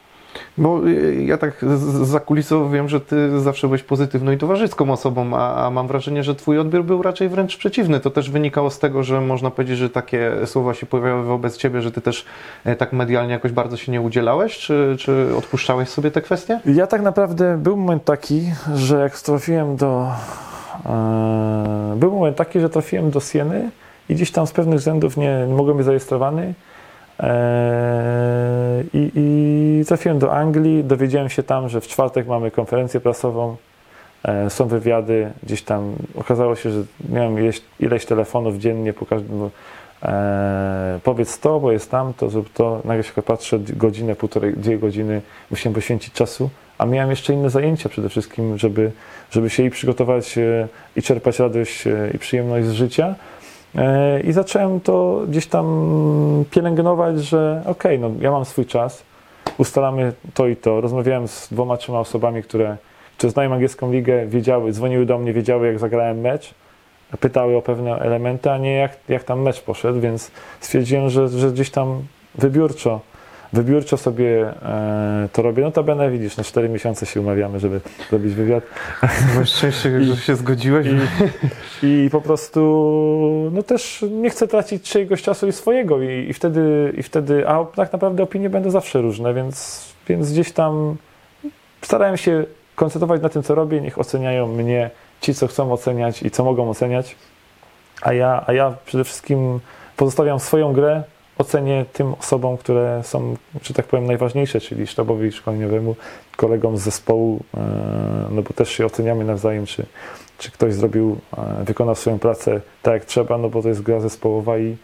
[0.57, 1.65] Bo y, ja tak
[2.03, 6.23] za kulisą wiem, że ty zawsze byłeś pozytywną i towarzyską osobą, a, a mam wrażenie,
[6.23, 7.99] że twój odbiór był raczej wręcz przeciwny.
[7.99, 11.81] To też wynikało z tego, że można powiedzieć, że takie słowa się pojawiały wobec ciebie,
[11.81, 12.25] że ty też
[12.65, 16.59] e, tak medialnie jakoś bardzo się nie udzielałeś, czy, czy odpuszczałeś sobie te kwestie?
[16.65, 18.41] Ja tak naprawdę był moment taki,
[18.75, 20.07] że jak trafiłem do.
[20.85, 23.69] E, był moment taki, że trafiłem do Sieny
[24.09, 26.53] i gdzieś tam z pewnych względów nie, nie mogłem być zarejestrowany.
[27.21, 30.83] E, i, I trafiłem do Anglii.
[30.83, 33.55] Dowiedziałem się tam, że w czwartek mamy konferencję prasową.
[34.23, 39.49] E, są wywiady, gdzieś tam okazało się, że miałem ileś, ileś telefonów dziennie po każdym.
[40.03, 42.81] E, powiedz to, bo jest tam, to zrób to.
[42.85, 47.89] Nagle się patrzę, godzinę, półtorej, dwie godziny musiałem poświęcić czasu, a miałem jeszcze inne zajęcia
[47.89, 48.91] przede wszystkim, żeby,
[49.31, 53.15] żeby się i przygotować e, i czerpać radość e, i przyjemność z życia.
[53.75, 55.65] E, I zacząłem to gdzieś tam
[56.51, 59.03] pielęgnować, że okej, no ja mam swój czas,
[59.57, 60.81] ustalamy to i to.
[60.81, 62.77] Rozmawiałem z dwoma, trzema osobami, które,
[63.17, 66.53] które znają angielską ligę, wiedziały, dzwoniły do mnie, wiedziały jak zagrałem mecz,
[67.19, 71.51] pytały o pewne elementy, a nie jak, jak tam mecz poszedł, więc stwierdziłem, że, że
[71.51, 72.01] gdzieś tam
[72.35, 72.99] wybiórczo,
[73.53, 75.63] wybiórczo sobie e, to robię.
[75.63, 78.63] No to będę widzisz, na 4 miesiące się umawiamy, żeby zrobić wywiad.
[79.35, 80.87] Masz szczęście, że się zgodziłeś.
[81.83, 86.33] I, I po prostu no też nie chcę tracić czyjegoś czasu i swojego i, i,
[86.33, 90.95] wtedy, i wtedy, a tak naprawdę opinie będą zawsze różne, więc, więc gdzieś tam
[91.81, 92.45] starałem się
[92.75, 94.89] koncentrować na tym, co robię, niech oceniają mnie
[95.21, 97.15] ci, co chcą oceniać i co mogą oceniać,
[98.01, 99.59] a ja, a ja przede wszystkim
[99.97, 101.03] pozostawiam swoją grę
[101.41, 105.95] ocenię tym osobom, które są, że tak powiem, najważniejsze, czyli sztabowi szkoleniowemu,
[106.35, 107.59] kolegom z zespołu, e,
[108.31, 109.85] no bo też się oceniamy nawzajem, czy,
[110.37, 113.99] czy ktoś zrobił, e, wykonał swoją pracę tak jak trzeba, no bo to jest gra
[113.99, 114.77] zespołowa i,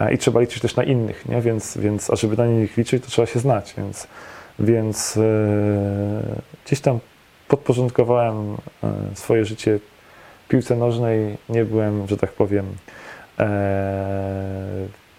[0.00, 1.40] e, i trzeba liczyć też na innych, nie?
[1.40, 4.06] Więc, więc a żeby na innych liczyć, to trzeba się znać, więc,
[4.58, 5.22] więc e,
[6.66, 6.98] gdzieś tam
[7.48, 8.56] podporządkowałem
[9.14, 9.78] swoje życie
[10.48, 12.66] piłce nożnej, nie byłem, że tak powiem,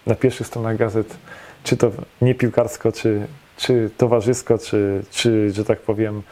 [0.06, 1.16] na pierwszych stronach gazet,
[1.64, 1.90] czy to
[2.22, 3.26] nie piłkarsko, czy,
[3.56, 6.22] czy towarzysko, czy, czy, że tak powiem, e,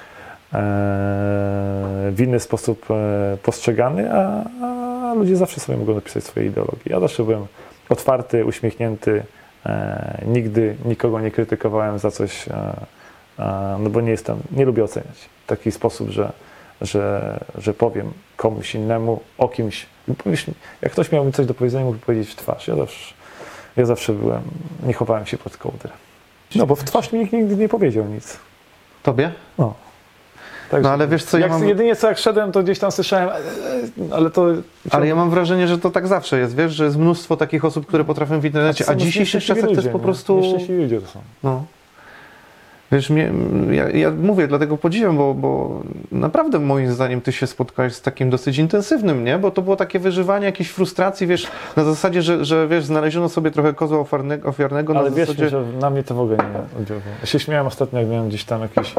[2.13, 6.83] w inny sposób e, postrzegany, a, a ludzie zawsze sobie mogą napisać swoje ideologie.
[6.87, 7.47] Ja zawsze byłem
[7.89, 9.23] otwarty, uśmiechnięty,
[9.67, 12.47] e, nigdy nikogo nie krytykowałem za coś,
[13.79, 16.33] no bo nie jestem, nie lubię oceniać w taki sposób, że,
[16.81, 19.87] że, że powiem komuś innemu o kimś.
[20.83, 22.69] Jak ktoś miał mi coś do powiedzenia, mógł powiedzieć w twarz.
[22.69, 23.15] Ja zawsze,
[23.77, 24.43] ja zawsze byłem,
[24.87, 25.91] nie chowałem się pod kołdrę.
[26.55, 28.37] No bo w twarz mi nikt nigdy nie powiedział nic.
[29.03, 29.33] Tobie?
[29.59, 29.75] No.
[30.71, 33.29] Także, No ale wiesz co, ja mam- jedynie co jak szedłem, to gdzieś tam słyszałem,
[33.29, 34.47] e, e, ale to...
[34.91, 37.87] Ale ja mam wrażenie, że to tak zawsze jest, wiesz, że jest mnóstwo takich osób,
[37.87, 40.41] które potrafią w internecie, a w dzisiejszych czasach to jest po prostu...
[40.41, 41.21] Nieszczęśliwi ludzie to są.
[41.43, 41.65] No.
[42.93, 43.33] Wiesz, mnie,
[43.71, 45.83] ja, ja mówię, dlatego podziwiam, bo, bo
[46.13, 49.39] naprawdę moim zdaniem ty się spotkałeś z takim dosyć intensywnym, nie?
[49.39, 53.51] Bo to było takie wyżywanie jakiejś frustracji, wiesz, na zasadzie, że, że wiesz, znaleziono sobie
[53.51, 55.49] trochę kozła ofiarnego, ofiarnego Ale na wiesz, zasadzie...
[55.49, 57.17] że na mnie to w ogóle nie oddziaływało.
[57.21, 58.95] Ja się śmiałem ostatnio, jak miałem gdzieś tam jakiś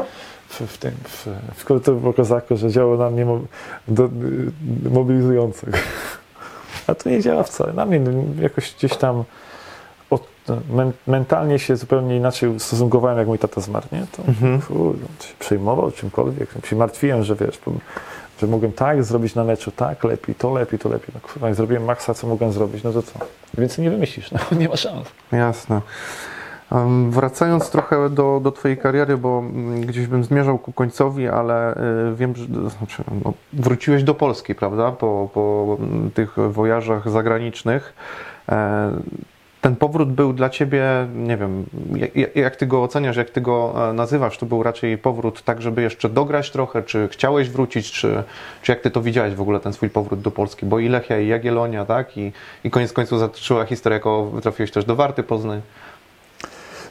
[0.48, 3.40] w, w tym, w, w kulturze kozaku, że działo na mnie mo,
[3.88, 4.08] do,
[4.90, 5.66] mobilizujące.
[6.86, 7.72] A to nie działa wcale.
[7.72, 8.00] Na mnie
[8.40, 9.24] jakoś gdzieś tam
[11.06, 14.06] mentalnie się zupełnie inaczej ustosunkowałem, jak mój tata zmarł, nie?
[14.16, 14.60] To Mhm.
[15.20, 17.72] się przejmował czymkolwiek, się martwiłem, że wiesz, bo-
[18.40, 21.08] że mogłem tak zrobić na meczu, tak lepiej, to lepiej, to lepiej.
[21.14, 23.12] No kurwa, jak zrobiłem maksa, co mogłem zrobić, no to co?
[23.58, 25.08] Więcej nie wymyślisz, no nie ma szans.
[25.32, 25.80] Jasne.
[27.10, 31.74] Wracając trochę do, do Twojej kariery, bo mm, gdzieś bym zmierzał ku końcowi, ale
[32.12, 34.92] y, wiem, że to znaczy, no, wróciłeś do Polski, prawda?
[34.92, 37.94] Po, po mm, tych wojażach zagranicznych.
[38.48, 38.90] E,
[39.64, 41.66] Ten powrót był dla Ciebie, nie wiem,
[42.14, 44.38] jak, jak Ty go oceniasz, jak Ty go e, nazywasz?
[44.38, 46.82] To był raczej powrót tak, żeby jeszcze dograć trochę?
[46.82, 47.92] Czy chciałeś wrócić?
[47.92, 48.22] Czy,
[48.62, 50.66] czy jak Ty to widziałeś w ogóle, ten swój powrót do Polski?
[50.66, 52.18] Bo i Lechia, i Jagiellonia, tak?
[52.18, 52.32] I,
[52.64, 55.60] i koniec końców zatoczyła historia, jako trafiłeś też do Warty Poznań.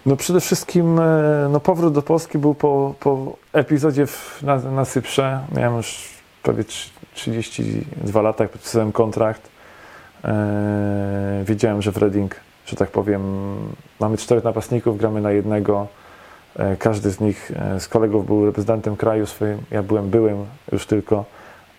[0.06, 4.86] No przede wszystkim e, no, powrót do Polski był po, po epizodzie w, na, na
[4.86, 5.40] Cyprze.
[5.56, 6.10] Miałem już
[6.44, 9.50] prawie trzy- 32 lata, jak podpisałem kontrakt.
[10.26, 12.36] E, wiedziałem, że w Reading,
[12.66, 13.22] że tak powiem,
[14.00, 15.88] mamy czterech napastników, gramy na jednego.
[16.56, 20.86] E, każdy z nich, e, z kolegów był reprezentantem kraju swoim, ja byłem byłem już
[20.86, 21.26] tylko.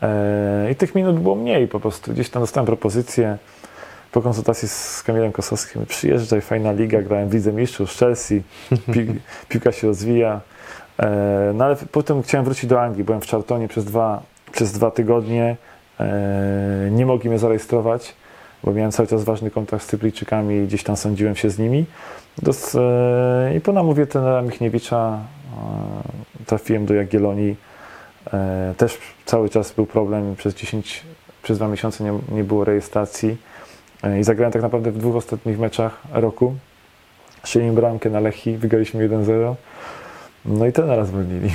[0.03, 2.12] E, I tych minut było mniej po prostu.
[2.12, 3.39] Gdzieś tam dostałem propozycję
[4.12, 8.43] po konsultacji z Kamilem Kosowskim, przyjeżdżaj, fajna liga, grałem w Lidze Mistrzów z Chelsea,
[8.93, 9.07] pi,
[9.49, 10.41] piłka się rozwija.
[11.55, 14.22] No ale potem chciałem wrócić do Anglii, byłem w Charltonie przez dwa,
[14.53, 15.57] przez dwa tygodnie,
[16.91, 18.14] nie mogli mnie zarejestrować,
[18.64, 21.84] bo miałem cały czas ważny kontakt z Cypryjczykami i gdzieś tam sądziłem się z nimi.
[22.42, 25.18] Dos, e, I po namówie trenera Michniewicza
[26.40, 27.56] e, trafiłem do Jagiellonii.
[28.32, 31.02] E, też cały czas był problem, przez 10,
[31.42, 33.36] przez dwa miesiące nie, nie było rejestracji.
[34.20, 36.54] I zagrałem tak naprawdę w dwóch ostatnich meczach roku.
[37.44, 39.54] Strzeliłem bramkę na Lechi, wygraliśmy 1-0.
[40.44, 41.50] No i trenera zwolnili.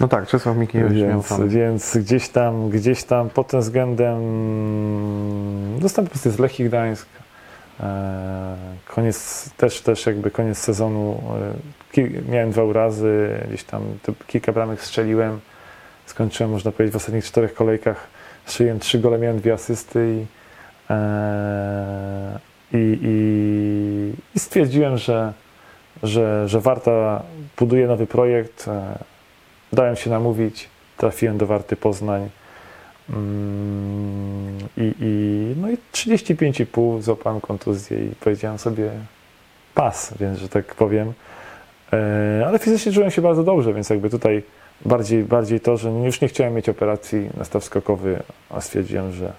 [0.00, 4.20] No tak, Czesław Mikiewicz Więc, więc gdzieś tam, gdzieś tam pod tym względem
[5.80, 7.08] dostałem po prostu z Lechii Gdańsk.
[7.80, 11.22] E, Koniec, też, też jakby koniec sezonu.
[11.96, 13.82] e, miałem dwa urazy, gdzieś tam
[14.26, 15.40] kilka bramek strzeliłem.
[16.06, 18.06] Skończyłem, można powiedzieć, w ostatnich czterech kolejkach.
[18.46, 20.26] Strzeliłem trzy gole, miałem dwie asysty i,
[20.90, 22.38] e,
[22.72, 25.32] i, i, i stwierdziłem, że,
[26.02, 27.22] że, że Warta
[27.58, 28.68] buduje nowy projekt.
[29.72, 32.28] Dałem się namówić, trafiłem do Warty Poznań.
[33.10, 38.90] Mm, I, i, no i 35,5 złapałem kontuzję i powiedziałem sobie
[39.74, 41.12] pas, więc że tak powiem.
[41.92, 44.42] E, ale fizycznie czułem się bardzo dobrze, więc jakby tutaj
[44.84, 49.32] bardziej, bardziej to, że już nie chciałem mieć operacji na staw skokowy, a stwierdziłem, że,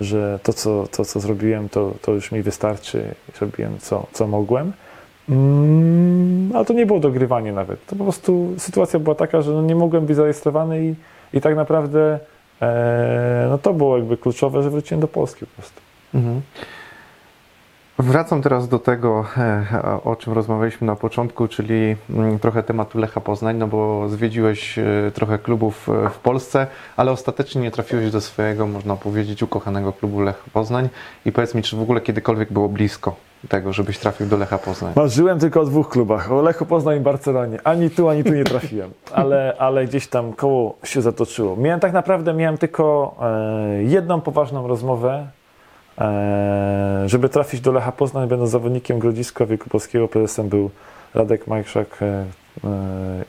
[0.00, 3.14] że to, co, to, co zrobiłem, to, to już mi wystarczy.
[3.38, 4.72] Zrobiłem, co, co mogłem.
[5.28, 7.86] Mm, ale to nie było dogrywanie nawet.
[7.86, 10.94] To po prostu sytuacja była taka, że no nie mogłem być zarejestrowany i,
[11.32, 12.18] i tak naprawdę
[12.62, 15.80] e, no to było jakby kluczowe, że wróciłem do Polski po prostu.
[16.14, 16.42] Mhm.
[17.98, 23.20] Wracam teraz do tego, e, o czym rozmawialiśmy na początku, czyli mm, trochę tematu Lecha
[23.20, 26.66] Poznań, no bo zwiedziłeś e, trochę klubów e, w Polsce,
[26.96, 30.88] ale ostatecznie nie trafiłeś do swojego, można powiedzieć, ukochanego klubu Lech Poznań.
[31.24, 33.16] I powiedz mi, czy w ogóle kiedykolwiek było blisko
[33.48, 34.92] tego, żebyś trafił do Lecha Poznań?
[34.96, 37.58] Marzyłem tylko o dwóch klubach, o Lechu Poznań i Barcelonie.
[37.64, 41.56] Ani tu, ani tu nie trafiłem, ale, ale gdzieś tam koło się zatoczyło.
[41.56, 45.26] Miałem tak naprawdę, miałem tylko e, jedną poważną rozmowę,
[45.98, 50.70] e, żeby trafić do Lecha Poznań, będąc zawodnikiem Grodziska Wielkopolskiego, prezesem był
[51.14, 52.24] Radek Majszak e, e,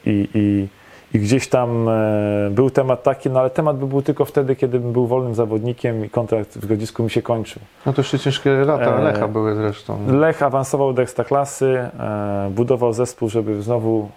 [0.06, 0.68] i, i,
[1.14, 4.80] i gdzieś tam e, był temat taki, no ale temat by był tylko wtedy, kiedy
[4.80, 7.62] bym był wolnym zawodnikiem i kontrakt w Grodzisku mi się kończył.
[7.86, 10.00] No to jeszcze ciężkie lata E, Lecha były zresztą.
[10.08, 11.66] Lech awansował do Ekstraklasy,
[12.00, 14.10] e, budował zespół, żeby znowu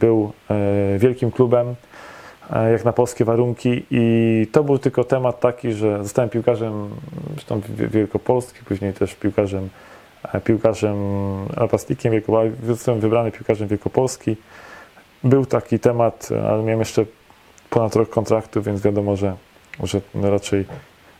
[0.00, 0.32] był
[0.98, 1.74] wielkim klubem,
[2.72, 6.88] jak na polskie warunki i to był tylko temat taki, że zostałem piłkarzem
[7.32, 9.68] zresztą wi- wielkopolski, później też piłkarzem,
[10.44, 10.96] piłkarzem
[11.56, 12.12] napastnikiem,
[12.66, 14.36] zostałem wybrany piłkarzem wielkopolski.
[15.24, 17.04] Był taki temat, ale miałem jeszcze
[17.70, 19.36] ponad rok kontraktu, więc wiadomo, że,
[19.82, 20.64] że raczej,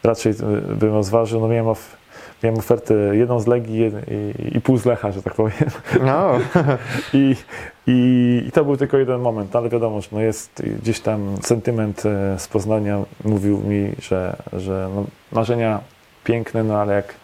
[0.05, 0.35] raczej
[0.79, 1.41] bym rozważył.
[1.41, 1.97] No miałem of,
[2.43, 5.71] Miałem ofertę jedną z Legii i, i pół z Lecha, że tak powiem.
[6.05, 6.39] No,
[7.15, 7.37] I,
[7.87, 12.07] i, I to był tylko jeden moment, ale wiadomo, że no jest gdzieś tam sentyment
[12.07, 15.81] e, z Poznania mówił mi, że, że no marzenia
[16.25, 17.15] piękne, no ale jak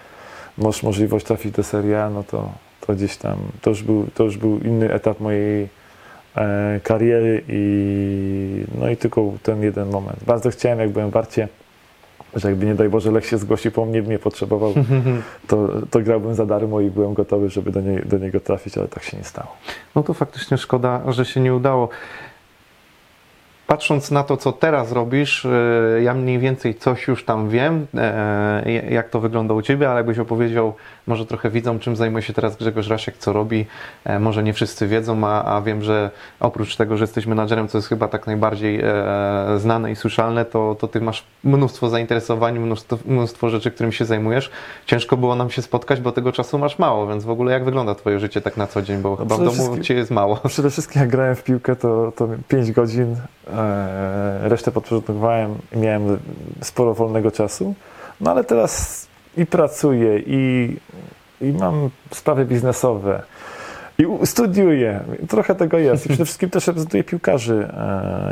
[0.59, 4.25] masz możliwość trafić do Serie A, no to, to gdzieś tam, to już był, to
[4.25, 5.69] już był inny etap mojej
[6.83, 10.25] kariery i no i tylko ten jeden moment.
[10.27, 11.49] Bardzo chciałem, jak byłem w Warcie,
[12.35, 14.75] że jakby nie daj Boże Lech się zgłosił po mnie, mnie potrzebował,
[15.49, 18.89] to, to grałbym za darmo i byłem gotowy, żeby do, nie, do niego trafić, ale
[18.89, 19.57] tak się nie stało.
[19.95, 21.89] no to faktycznie szkoda, że się nie udało.
[23.67, 28.73] patrząc na to, co teraz robisz, e, ja mniej więcej coś już tam wiem, e,
[28.91, 30.75] jak to wygląda u Ciebie, ale jakbyś opowiedział
[31.09, 33.67] może trochę widzom, czym zajmuje się teraz Grzegorz Rasiek, co robi.
[34.05, 37.79] E, Może nie wszyscy wiedzą, a, a wiem, że oprócz tego, że jesteś menadżerem, co
[37.79, 42.99] jest chyba tak najbardziej e, znane i słyszalne, to, to Ty masz mnóstwo zainteresowań, mnóstwo,
[43.07, 44.51] mnóstwo rzeczy, którym się zajmujesz.
[44.87, 47.95] Ciężko było nam się spotkać, bo tego czasu masz mało, więc w ogóle jak wygląda
[47.95, 50.37] Twoje życie tak na co dzień, bo chyba w domu Cię jest mało.
[50.49, 53.17] Przede wszystkim jak grałem w piłkę, to, to 5 godzin,
[53.53, 56.19] e, resztę podporządkowałem i miałem
[56.61, 57.75] sporo wolnego czasu.
[58.21, 60.77] No ale teraz i pracuję, i,
[61.41, 63.23] i mam sprawy biznesowe,
[63.99, 65.01] i studiuję.
[65.29, 66.07] Trochę tego jest.
[66.07, 67.69] I przede wszystkim też reprezentuję piłkarzy.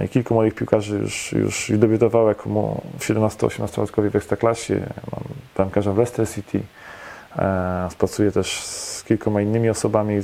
[0.02, 2.50] E, kilku moich piłkarzy już, już debiutowało jako
[2.98, 4.74] w 17-18-latkowie w Ekstraklasie.
[5.12, 5.22] Mam
[5.56, 6.60] bramkarza w Leicester City.
[7.38, 10.20] E, Pracuję też z kilkoma innymi osobami,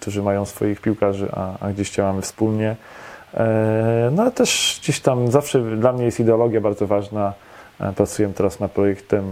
[0.00, 2.76] którzy mają swoich piłkarzy, a, a gdzieś działamy wspólnie.
[3.34, 7.32] E, No ale też gdzieś tam zawsze dla mnie jest ideologia bardzo ważna.
[7.96, 9.24] Pracuję teraz nad projektem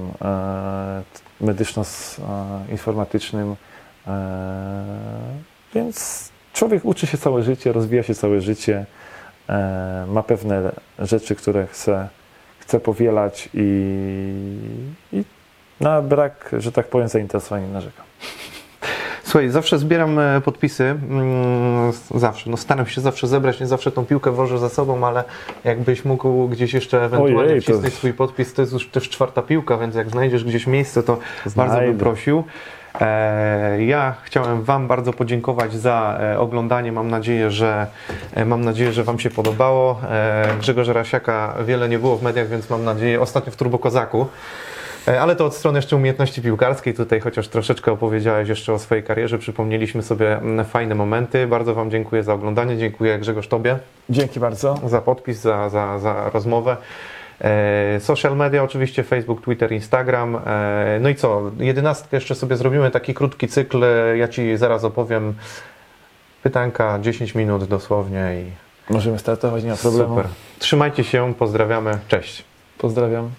[1.41, 3.57] medyczno-informatycznym,
[4.07, 4.11] e,
[5.75, 8.87] więc człowiek uczy się całe życie, rozwija się całe życie,
[9.49, 12.09] e, ma pewne rzeczy, które chce,
[12.59, 13.95] chce powielać i,
[15.13, 15.25] i
[15.81, 18.07] na brak, że tak powiem, zainteresowania nie narzekam.
[19.29, 24.05] Słuchaj, zawsze zbieram e, podpisy, mm, zawsze, no staram się zawsze zebrać, nie zawsze tą
[24.07, 25.25] piłkę wożę za sobą, ale
[25.65, 29.43] jakbyś mógł gdzieś jeszcze ewentualnie Ojej, to- wcisnąć swój podpis, to jest już też czwarta
[29.43, 31.19] piłka, więc jak znajdziesz gdzieś miejsce, to
[31.57, 31.99] bardzo bym Znajdę.
[31.99, 32.45] prosił.
[33.01, 36.93] E, Ja chciałem Wam bardzo podziękować za e, oglądanie.
[36.93, 37.87] Mam nadzieję, że
[38.47, 40.01] mam nadzieję, że Wam się podobało.
[40.61, 44.27] Grzegorza Rasiaka wiele nie było w mediach, więc mam nadzieję, ostatnio w Turbo Kozaku.
[45.09, 46.95] E, Ale to od strony jeszcze umiejętności piłkarskiej.
[46.95, 51.47] Tutaj chociaż troszeczkę opowiedziałeś jeszcze o swojej karierze, przypomnieliśmy sobie mm, fajne momenty.
[51.47, 52.79] Bardzo Wam dziękuję za oglądanie.
[52.79, 53.79] Dziękuję Grzegorz Tobie
[54.11, 54.79] Dzięki bardzo.
[54.87, 56.77] za podpis, za, za, za rozmowę.
[57.41, 60.37] E, social media oczywiście, Facebook, Twitter, Instagram.
[60.47, 63.85] E, no i co, jedenastkę jeszcze sobie zrobimy, taki krótki cykl.
[64.17, 65.35] Ja Ci zaraz opowiem
[66.43, 70.09] pytanka, 10 minut dosłownie i Możemy startować, nie ma problemu.
[70.17, 70.27] super.
[70.59, 72.45] Trzymajcie się, pozdrawiamy, cześć.
[72.79, 73.31] Pozdrawiam.